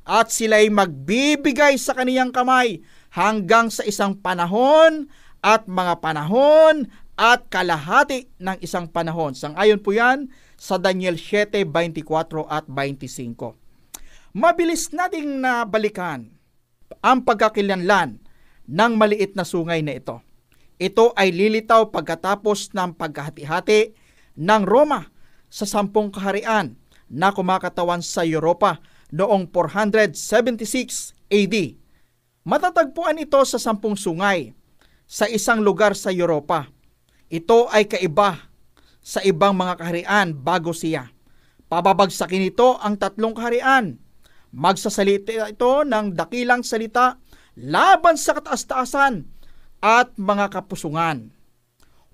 at 0.06 0.30
sila'y 0.30 0.70
magbibigay 0.70 1.78
sa 1.78 1.94
kaniyang 1.94 2.34
kamay 2.34 2.82
hanggang 3.14 3.70
sa 3.70 3.86
isang 3.86 4.18
panahon 4.18 5.06
at 5.42 5.70
mga 5.70 6.02
panahon 6.02 6.90
at 7.16 7.48
kalahati 7.48 8.28
ng 8.36 8.60
isang 8.60 8.86
panahon. 8.86 9.32
Sang-ayon 9.32 9.80
po 9.80 9.96
yan 9.96 10.28
sa 10.60 10.76
Daniel 10.76 11.16
7, 11.16 11.64
24 11.64 12.44
at 12.46 12.68
25. 12.68 13.56
Mabilis 14.36 14.92
nating 14.92 15.40
nabalikan 15.40 16.35
ang 17.00 17.22
pagkakilanlan 17.22 18.18
ng 18.66 18.92
maliit 18.98 19.38
na 19.38 19.46
sungay 19.46 19.82
na 19.82 19.96
ito. 19.98 20.22
Ito 20.76 21.16
ay 21.16 21.32
lilitaw 21.32 21.88
pagkatapos 21.88 22.76
ng 22.76 22.98
pagkahati-hati 23.00 23.96
ng 24.36 24.62
Roma 24.68 25.08
sa 25.48 25.64
sampung 25.64 26.12
kaharian 26.12 26.76
na 27.08 27.32
kumakatawan 27.32 28.04
sa 28.04 28.26
Europa 28.26 28.82
noong 29.14 29.48
476 29.48 31.16
AD. 31.32 31.56
Matatagpuan 32.46 33.18
ito 33.18 33.40
sa 33.48 33.58
sampung 33.58 33.96
sungay 33.96 34.52
sa 35.06 35.30
isang 35.30 35.62
lugar 35.62 35.94
sa 35.94 36.10
Europa. 36.10 36.68
Ito 37.30 37.70
ay 37.70 37.90
kaiba 37.90 38.50
sa 39.02 39.22
ibang 39.22 39.54
mga 39.54 39.78
kaharian 39.78 40.28
bago 40.34 40.74
siya. 40.74 41.10
Pababagsakin 41.66 42.46
ito 42.46 42.78
ang 42.78 42.94
tatlong 42.98 43.34
kaharian. 43.34 43.98
Magsasalita 44.56 45.52
ito 45.52 45.84
ng 45.84 46.16
dakilang 46.16 46.64
salita 46.64 47.20
laban 47.60 48.16
sa 48.16 48.32
kataas-taasan 48.32 49.28
at 49.84 50.16
mga 50.16 50.48
kapusungan. 50.48 51.28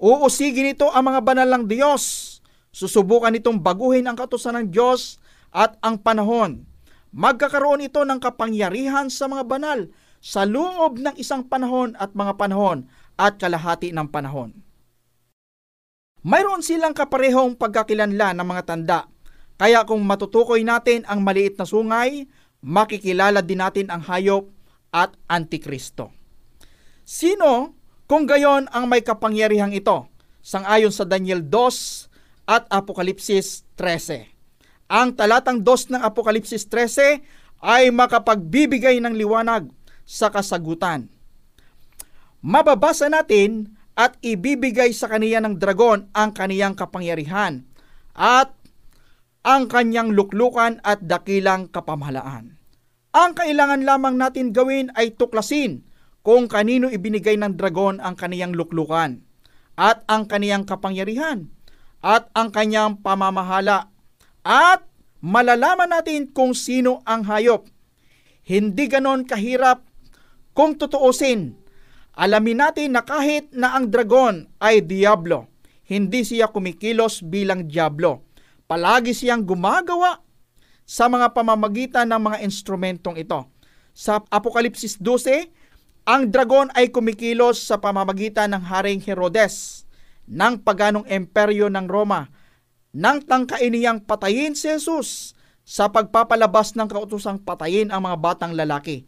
Uusigin 0.02 0.74
ito 0.74 0.90
ang 0.90 1.14
mga 1.14 1.22
banal 1.22 1.48
ng 1.54 1.70
Diyos. 1.70 2.36
Susubukan 2.74 3.38
itong 3.38 3.62
baguhin 3.62 4.10
ang 4.10 4.18
katusan 4.18 4.58
ng 4.58 4.66
Diyos 4.74 5.22
at 5.54 5.78
ang 5.86 6.02
panahon 6.02 6.66
magkakaroon 7.12 7.84
ito 7.84 8.02
ng 8.02 8.18
kapangyarihan 8.18 9.12
sa 9.12 9.28
mga 9.28 9.44
banal 9.44 9.78
sa 10.24 10.48
loob 10.48 10.96
ng 10.98 11.14
isang 11.20 11.44
panahon 11.44 11.92
at 12.00 12.16
mga 12.16 12.40
panahon 12.40 12.88
at 13.20 13.36
kalahati 13.36 13.92
ng 13.92 14.08
panahon. 14.08 14.56
Mayroon 16.24 16.64
silang 16.64 16.96
kaparehong 16.96 17.58
pagkakilanlan 17.60 18.40
ng 18.40 18.46
mga 18.46 18.62
tanda, 18.64 18.98
kaya 19.62 19.86
kung 19.86 20.02
matutukoy 20.02 20.66
natin 20.66 21.06
ang 21.06 21.22
maliit 21.22 21.54
na 21.54 21.62
sungay, 21.62 22.26
makikilala 22.66 23.46
din 23.46 23.62
natin 23.62 23.86
ang 23.94 24.02
hayop 24.02 24.50
at 24.90 25.14
antikristo. 25.30 26.10
Sino 27.06 27.78
kung 28.10 28.26
gayon 28.26 28.66
ang 28.74 28.90
may 28.90 29.06
kapangyarihang 29.06 29.70
ito? 29.70 30.10
Sangayon 30.42 30.90
sa 30.90 31.06
Daniel 31.06 31.46
2 31.46 32.50
at 32.50 32.66
Apokalipsis 32.74 33.62
13 33.78 34.32
ang 34.92 35.16
talatang 35.16 35.64
2 35.64 35.96
ng 35.96 36.02
Apokalipsis 36.04 36.68
13 36.68 37.24
ay 37.64 37.88
makapagbibigay 37.88 39.00
ng 39.00 39.16
liwanag 39.16 39.72
sa 40.04 40.28
kasagutan. 40.28 41.08
Mababasa 42.44 43.08
natin 43.08 43.72
at 43.96 44.20
ibibigay 44.20 44.92
sa 44.92 45.08
kaniya 45.08 45.40
ng 45.40 45.56
dragon 45.56 46.12
ang 46.12 46.36
kaniyang 46.36 46.76
kapangyarihan 46.76 47.64
at 48.12 48.52
ang 49.42 49.66
kanyang 49.66 50.14
luklukan 50.14 50.78
at 50.86 51.02
dakilang 51.02 51.66
kapamahalaan. 51.70 52.58
Ang 53.12 53.30
kailangan 53.36 53.84
lamang 53.84 54.16
natin 54.16 54.54
gawin 54.54 54.88
ay 54.96 55.12
tuklasin 55.12 55.84
kung 56.22 56.46
kanino 56.46 56.88
ibinigay 56.88 57.36
ng 57.36 57.58
dragon 57.58 57.98
ang 57.98 58.14
kaniyang 58.14 58.54
luklukan 58.54 59.20
at 59.76 60.06
ang 60.06 60.30
kaniyang 60.30 60.64
kapangyarihan 60.64 61.50
at 62.00 62.30
ang 62.32 62.54
kanyang 62.54 63.02
pamamahala 63.02 63.90
at 64.46 64.86
malalaman 65.22 65.90
natin 65.90 66.30
kung 66.30 66.54
sino 66.54 67.02
ang 67.04 67.26
hayop. 67.26 67.66
Hindi 68.42 68.90
ganon 68.90 69.26
kahirap 69.26 69.86
kung 70.54 70.78
tutuusin. 70.78 71.58
Alamin 72.12 72.60
natin 72.60 72.92
na 72.92 73.02
kahit 73.06 73.50
na 73.56 73.72
ang 73.72 73.88
dragon 73.88 74.50
ay 74.60 74.84
diablo, 74.84 75.48
hindi 75.88 76.26
siya 76.26 76.52
kumikilos 76.52 77.24
bilang 77.24 77.68
diablo. 77.70 78.31
Palagi 78.72 79.12
siyang 79.12 79.44
gumagawa 79.44 80.24
sa 80.88 81.04
mga 81.04 81.36
pamamagitan 81.36 82.08
ng 82.08 82.32
mga 82.32 82.38
instrumentong 82.40 83.20
ito. 83.20 83.44
Sa 83.92 84.24
Apokalipsis 84.32 84.96
12, 84.96 85.52
ang 86.08 86.24
dragon 86.32 86.72
ay 86.72 86.88
kumikilos 86.88 87.60
sa 87.60 87.76
pamamagitan 87.76 88.48
ng 88.56 88.64
Haring 88.64 89.04
Herodes 89.04 89.84
ng 90.24 90.56
paganong 90.64 91.04
emperyo 91.04 91.68
ng 91.68 91.84
Roma 91.84 92.32
nang 92.96 93.20
tangkain 93.20 93.76
niyang 93.76 94.00
patayin 94.08 94.56
si 94.56 94.72
Jesus 94.72 95.36
sa 95.68 95.92
pagpapalabas 95.92 96.72
ng 96.72 96.88
kautusang 96.88 97.44
patayin 97.44 97.92
ang 97.92 98.08
mga 98.08 98.24
batang 98.24 98.56
lalaki. 98.56 99.04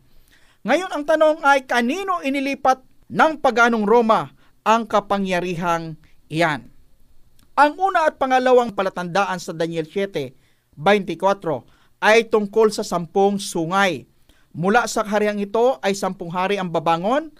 Ngayon 0.69 0.93
ang 0.93 1.09
tanong 1.09 1.41
ay 1.41 1.65
kanino 1.65 2.21
inilipat 2.21 2.85
ng 3.09 3.41
paganong 3.41 3.89
Roma 3.89 4.29
ang 4.61 4.85
kapangyarihang 4.85 5.97
iyan? 6.29 6.74
Ang 7.55 7.79
una 7.79 8.11
at 8.11 8.19
pangalawang 8.19 8.75
palatandaan 8.75 9.39
sa 9.39 9.55
Daniel 9.55 9.87
7, 9.87 10.35
24 10.75 12.03
ay 12.03 12.27
tungkol 12.27 12.75
sa 12.75 12.83
sampung 12.83 13.39
sungay. 13.39 14.11
Mula 14.51 14.91
sa 14.91 15.07
kahariang 15.07 15.39
ito 15.39 15.79
ay 15.79 15.95
sampung 15.95 16.35
hari 16.35 16.59
ang 16.59 16.75
babangon. 16.75 17.31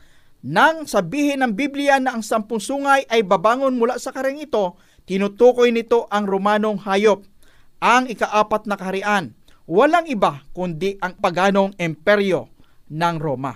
Nang 0.45 0.87
sabihin 0.87 1.43
ng 1.43 1.59
Biblia 1.59 1.99
na 1.99 2.15
ang 2.15 2.23
sampung 2.23 2.63
sungay 2.63 3.03
ay 3.11 3.27
babangon 3.27 3.75
mula 3.75 3.99
sa 3.99 4.15
kahariang 4.15 4.47
ito, 4.47 4.79
Tinutukoy 5.05 5.69
nito 5.69 6.09
ang 6.09 6.25
Romanong 6.25 6.81
hayop, 6.89 7.29
ang 7.77 8.09
ikaapat 8.09 8.65
na 8.65 8.81
kaharian. 8.81 9.37
Walang 9.69 10.09
iba 10.09 10.47
kundi 10.57 10.97
ang 11.03 11.19
paganong 11.21 11.77
emperyo 11.77 12.49
ng 12.89 13.17
Roma. 13.21 13.53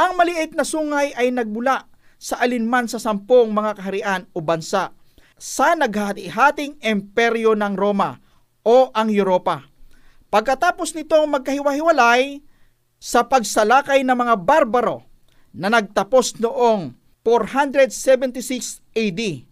Ang 0.00 0.16
maliit 0.16 0.56
na 0.56 0.64
sungay 0.64 1.12
ay 1.18 1.34
nagbula 1.34 1.84
sa 2.16 2.40
alinman 2.40 2.88
sa 2.88 2.96
sampung 2.96 3.52
mga 3.52 3.76
kaharian 3.76 4.22
o 4.32 4.40
bansa 4.40 4.96
sa 5.40 5.72
naghati-hating 5.72 6.76
emperyo 6.84 7.56
ng 7.56 7.72
Roma 7.80 8.20
o 8.60 8.92
ang 8.92 9.08
Europa. 9.08 9.64
Pagkatapos 10.28 10.92
nitong 10.92 11.32
magkahiwa-hiwalay 11.32 12.44
sa 13.00 13.24
pagsalakay 13.24 14.04
ng 14.04 14.12
mga 14.12 14.36
barbaro 14.36 15.08
na 15.56 15.72
nagtapos 15.72 16.36
noong 16.36 16.92
476 17.24 18.84
AD 18.92 19.50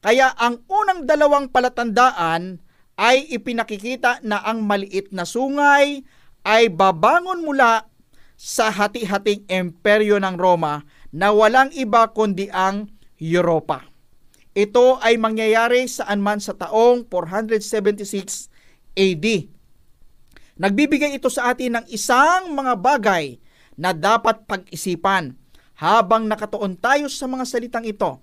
kaya 0.00 0.32
ang 0.40 0.64
unang 0.64 1.04
dalawang 1.04 1.52
palatandaan 1.52 2.58
ay 2.96 3.28
ipinakikita 3.28 4.24
na 4.24 4.40
ang 4.40 4.64
maliit 4.64 5.12
na 5.12 5.28
sungay 5.28 6.04
ay 6.44 6.72
babangon 6.72 7.44
mula 7.44 7.84
sa 8.40 8.72
hati-hating 8.72 9.44
imperyo 9.48 10.16
ng 10.16 10.40
Roma 10.40 10.88
na 11.12 11.28
walang 11.36 11.68
iba 11.76 12.08
kundi 12.16 12.48
ang 12.48 12.88
Europa. 13.20 13.89
Ito 14.50 14.98
ay 14.98 15.14
mangyayari 15.14 15.86
saan 15.86 16.18
man 16.18 16.42
sa 16.42 16.58
taong 16.58 17.06
476 17.06 18.50
AD. 18.98 19.26
Nagbibigay 20.58 21.14
ito 21.14 21.30
sa 21.30 21.54
atin 21.54 21.80
ng 21.80 21.86
isang 21.88 22.50
mga 22.50 22.74
bagay 22.76 23.38
na 23.78 23.94
dapat 23.94 24.44
pag-isipan 24.50 25.38
habang 25.78 26.26
nakatuon 26.26 26.76
tayo 26.76 27.06
sa 27.08 27.30
mga 27.30 27.44
salitang 27.46 27.86
ito. 27.86 28.20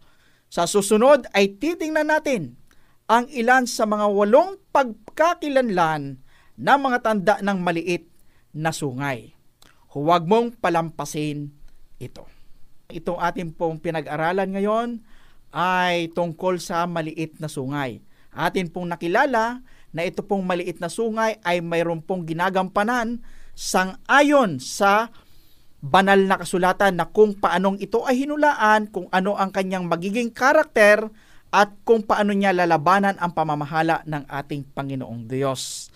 Sa 0.51 0.67
susunod 0.67 1.25
ay 1.31 1.57
titingnan 1.57 2.11
natin 2.11 2.59
ang 3.07 3.25
ilan 3.31 3.63
sa 3.63 3.87
mga 3.87 4.05
walong 4.11 4.59
pagkakilanlan 4.75 6.19
na 6.59 6.73
mga 6.75 6.97
tanda 7.01 7.35
ng 7.39 7.57
maliit 7.63 8.11
na 8.51 8.75
sungay. 8.75 9.31
Huwag 9.95 10.27
mong 10.27 10.59
palampasin 10.59 11.55
ito. 11.97 12.27
Itong 12.91 13.17
ating 13.17 13.55
pong 13.55 13.79
pinag-aralan 13.79 14.51
ngayon 14.51 15.01
ay 15.51 16.11
tungkol 16.11 16.59
sa 16.59 16.85
maliit 16.85 17.39
na 17.39 17.47
sungay. 17.47 18.03
Atin 18.33 18.69
pong 18.69 18.91
nakilala 18.91 19.65
na 19.95 20.01
ito 20.05 20.21
pong 20.21 20.45
maliit 20.45 20.77
na 20.77 20.91
sungay 20.91 21.41
ay 21.41 21.63
mayroon 21.63 22.03
pong 22.03 22.27
ginagampanan 22.27 23.23
sang-ayon 23.57 24.61
sa 24.61 25.09
banal 25.81 26.21
na 26.21 26.37
kasulatan 26.37 26.97
na 26.97 27.09
kung 27.09 27.37
paanong 27.37 27.81
ito 27.81 28.05
ay 28.05 28.25
hinulaan, 28.25 28.89
kung 28.89 29.09
ano 29.09 29.37
ang 29.37 29.49
kanyang 29.49 29.89
magiging 29.89 30.29
karakter, 30.29 31.09
at 31.47 31.71
kung 31.87 32.03
paano 32.03 32.35
niya 32.35 32.51
lalabanan 32.51 33.15
ang 33.17 33.31
pamamahala 33.31 34.03
ng 34.03 34.27
ating 34.27 34.67
Panginoong 34.75 35.31
Diyos. 35.31 35.87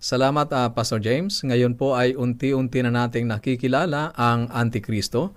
Salamat 0.00 0.52
uh, 0.52 0.68
Pastor 0.72 1.00
James. 1.00 1.40
Ngayon 1.40 1.80
po 1.80 1.96
ay 1.96 2.12
unti-unti 2.12 2.84
na 2.84 2.92
nating 2.92 3.28
nakikilala 3.28 4.12
ang 4.16 4.52
Antikristo 4.52 5.32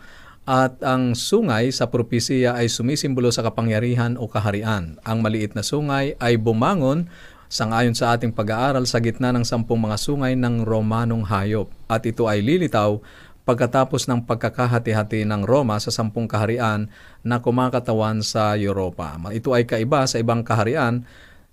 at 0.48 0.80
ang 0.80 1.12
sungay 1.12 1.76
sa 1.76 1.92
propesiya 1.92 2.56
ay 2.56 2.72
sumisimbolo 2.72 3.28
sa 3.36 3.44
kapangyarihan 3.44 4.16
o 4.16 4.32
kaharian. 4.32 4.96
Ang 5.04 5.20
maliit 5.20 5.52
na 5.52 5.62
sungay 5.62 6.16
ay 6.24 6.40
bumangon 6.40 7.12
sangayon 7.52 7.92
sa 7.92 8.16
ating 8.16 8.32
pag-aaral 8.32 8.88
sa 8.88 9.04
gitna 9.04 9.36
ng 9.36 9.44
sampung 9.44 9.84
mga 9.84 10.00
sungay 10.00 10.40
ng 10.40 10.64
Romanong 10.64 11.28
hayop 11.28 11.68
at 11.92 12.08
ito 12.08 12.32
ay 12.32 12.40
lilitaw 12.40 12.96
pagkatapos 13.44 14.08
ng 14.08 14.24
pagkakahati-hati 14.24 15.28
ng 15.28 15.44
Roma 15.44 15.80
sa 15.84 15.92
sampung 15.92 16.28
kaharian 16.28 16.92
na 17.24 17.40
kumakatawan 17.40 18.20
sa 18.24 18.56
Europa. 18.56 19.20
Ito 19.28 19.52
ay 19.52 19.68
kaiba 19.68 20.08
sa 20.08 20.20
ibang 20.20 20.48
kaharian 20.48 21.04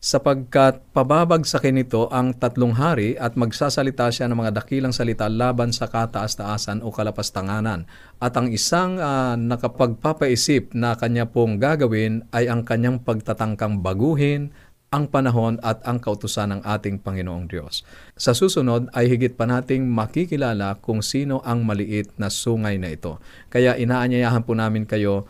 sapagkat 0.05 0.85
pababagsakin 0.93 1.81
nito 1.81 2.13
ang 2.13 2.37
tatlong 2.37 2.77
hari 2.77 3.17
at 3.17 3.41
magsasalita 3.41 4.13
siya 4.13 4.29
ng 4.29 4.37
mga 4.37 4.53
dakilang 4.61 4.93
salita 4.93 5.33
laban 5.33 5.73
sa 5.73 5.89
kataas-taasan 5.89 6.85
o 6.85 6.93
kalapastanganan. 6.93 7.89
At 8.21 8.37
ang 8.37 8.53
isang 8.53 9.01
uh, 9.01 9.33
nakapagpapaisip 9.41 10.77
na 10.77 10.93
kanya 11.01 11.25
pong 11.25 11.57
gagawin 11.57 12.29
ay 12.37 12.53
ang 12.53 12.69
kanyang 12.69 13.01
pagtatangkang 13.01 13.81
baguhin, 13.81 14.53
ang 14.93 15.09
panahon 15.09 15.57
at 15.65 15.81
ang 15.89 15.97
kautusan 15.97 16.53
ng 16.53 16.61
ating 16.69 17.01
Panginoong 17.01 17.49
Diyos. 17.49 17.81
Sa 18.13 18.37
susunod 18.37 18.93
ay 18.93 19.09
higit 19.09 19.33
pa 19.33 19.49
nating 19.49 19.89
makikilala 19.89 20.85
kung 20.85 21.01
sino 21.01 21.41
ang 21.49 21.65
maliit 21.65 22.13
na 22.21 22.29
sungay 22.29 22.77
na 22.77 22.93
ito. 22.93 23.19
Kaya 23.49 23.75
inaanyayahan 23.81 24.45
po 24.45 24.53
namin 24.53 24.85
kayo 24.85 25.25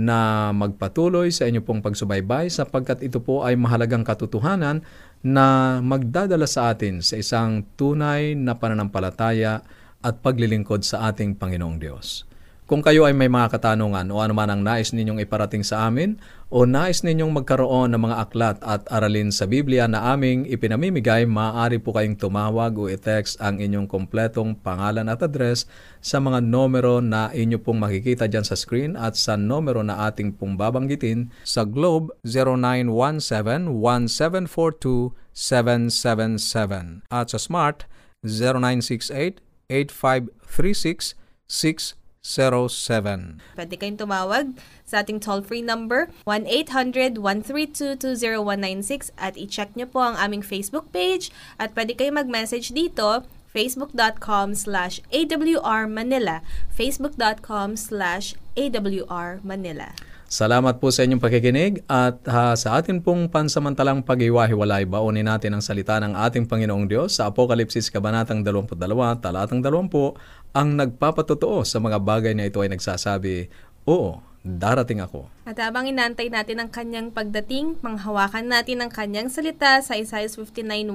na 0.00 0.48
magpatuloy 0.56 1.28
sa 1.28 1.44
inyo 1.44 1.60
pong 1.60 1.84
pagsubaybay 1.84 2.48
sapagkat 2.48 3.04
ito 3.04 3.20
po 3.20 3.44
ay 3.44 3.60
mahalagang 3.60 4.00
katotohanan 4.00 4.80
na 5.20 5.78
magdadala 5.84 6.48
sa 6.48 6.72
atin 6.72 7.04
sa 7.04 7.20
isang 7.20 7.68
tunay 7.76 8.32
na 8.32 8.56
pananampalataya 8.56 9.60
at 10.00 10.24
paglilingkod 10.24 10.80
sa 10.80 11.12
ating 11.12 11.36
Panginoong 11.36 11.76
Diyos. 11.76 12.24
Kung 12.70 12.86
kayo 12.86 13.02
ay 13.02 13.10
may 13.10 13.26
mga 13.26 13.58
katanungan 13.58 14.14
o 14.14 14.22
anuman 14.22 14.46
ang 14.46 14.62
nais 14.62 14.94
ninyong 14.94 15.18
iparating 15.26 15.66
sa 15.66 15.90
amin 15.90 16.22
o 16.54 16.62
nais 16.62 17.02
ninyong 17.02 17.42
magkaroon 17.42 17.90
ng 17.90 18.06
mga 18.06 18.16
aklat 18.22 18.62
at 18.62 18.86
aralin 18.86 19.34
sa 19.34 19.50
Biblia 19.50 19.90
na 19.90 20.14
aming 20.14 20.46
ipinamimigay, 20.46 21.26
maaari 21.26 21.82
po 21.82 21.90
kayong 21.90 22.14
tumawag 22.14 22.78
o 22.78 22.86
i-text 22.86 23.42
ang 23.42 23.58
inyong 23.58 23.90
kompletong 23.90 24.54
pangalan 24.54 25.10
at 25.10 25.18
address 25.18 25.66
sa 25.98 26.22
mga 26.22 26.46
numero 26.46 27.02
na 27.02 27.34
inyo 27.34 27.58
pong 27.58 27.82
makikita 27.82 28.30
dyan 28.30 28.46
sa 28.46 28.54
screen 28.54 28.94
at 28.94 29.18
sa 29.18 29.34
numero 29.34 29.82
na 29.82 30.06
ating 30.06 30.38
pong 30.38 30.54
babanggitin 30.54 31.26
sa 31.42 31.66
Globe 31.66 32.14
0917-1742-777 35.34 37.02
at 37.10 37.34
sa 37.34 37.38
Smart 37.42 37.90
0968 38.22 39.42
8536 39.66 41.98
0917. 42.20 43.40
Pwede 43.56 43.80
kayong 43.80 43.96
tumawag 43.96 44.52
sa 44.84 45.00
ating 45.00 45.24
toll-free 45.24 45.64
number 45.64 46.12
1-800-132-20196 46.28 49.16
at 49.16 49.40
i-check 49.40 49.72
nyo 49.72 49.88
po 49.88 50.04
ang 50.04 50.20
aming 50.20 50.44
Facebook 50.44 50.92
page. 50.92 51.32
At 51.56 51.72
pwede 51.72 51.96
kayong 51.96 52.20
mag-message 52.20 52.76
dito 52.76 53.24
facebook.com 53.50 54.54
slash 54.54 55.02
awrmanila 55.10 56.38
facebook.com 56.70 57.74
slash 57.74 58.38
awrmanila 58.54 59.90
Salamat 60.30 60.78
po 60.78 60.94
sa 60.94 61.02
inyong 61.02 61.18
pakikinig 61.18 61.82
at 61.90 62.22
ha, 62.30 62.54
sa 62.54 62.78
atin 62.78 63.02
pong 63.02 63.26
pansamantalang 63.26 63.98
pag-iwahiwalay, 64.06 64.86
baonin 64.86 65.26
natin 65.26 65.58
ang 65.58 65.58
salita 65.58 65.98
ng 65.98 66.14
ating 66.14 66.46
Panginoong 66.46 66.86
Diyos 66.86 67.18
sa 67.18 67.34
Apokalipsis 67.34 67.90
Kabanatang 67.90 68.46
22, 68.46 68.78
Talatang 69.18 69.58
20, 69.58 70.54
ang 70.54 70.68
nagpapatotoo 70.78 71.66
sa 71.66 71.82
mga 71.82 71.98
bagay 71.98 72.38
na 72.38 72.46
ito 72.46 72.62
ay 72.62 72.70
nagsasabi, 72.70 73.50
Oo, 73.90 74.22
darating 74.46 75.02
ako. 75.02 75.26
At 75.50 75.58
habang 75.58 75.90
inantay 75.90 76.30
natin 76.30 76.62
ang 76.62 76.70
kanyang 76.70 77.10
pagdating, 77.10 77.82
manghawakan 77.82 78.54
natin 78.54 78.86
ang 78.86 78.90
kanyang 78.94 79.34
salita 79.34 79.82
sa 79.82 79.98
Isaiah 79.98 80.30
59.1, 80.30 80.94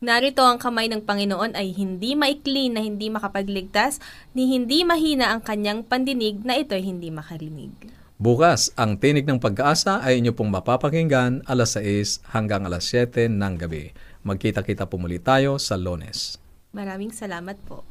Narito 0.00 0.40
ang 0.40 0.56
kamay 0.56 0.88
ng 0.88 1.04
Panginoon 1.04 1.52
ay 1.52 1.76
hindi 1.76 2.16
maikli 2.16 2.72
na 2.72 2.80
hindi 2.80 3.12
makapagligtas, 3.12 4.00
ni 4.32 4.56
hindi 4.56 4.88
mahina 4.88 5.36
ang 5.36 5.44
kanyang 5.44 5.84
pandinig 5.84 6.40
na 6.48 6.56
ito 6.56 6.72
ay 6.72 6.80
hindi 6.80 7.12
makarinig. 7.12 8.03
Bukas, 8.14 8.70
ang 8.78 8.94
Tinig 9.02 9.26
ng 9.26 9.42
Pag-asa 9.42 9.98
ay 9.98 10.22
inyo 10.22 10.38
pong 10.38 10.46
mapapakinggan 10.54 11.42
alas 11.50 11.74
6 11.74 12.22
hanggang 12.30 12.62
alas 12.62 12.86
7 12.86 13.26
ng 13.26 13.54
gabi. 13.58 13.90
Magkita-kita 14.22 14.86
po 14.86 15.02
muli 15.02 15.18
tayo 15.18 15.58
sa 15.58 15.74
Lones. 15.74 16.38
Maraming 16.70 17.10
salamat 17.10 17.58
po. 17.66 17.82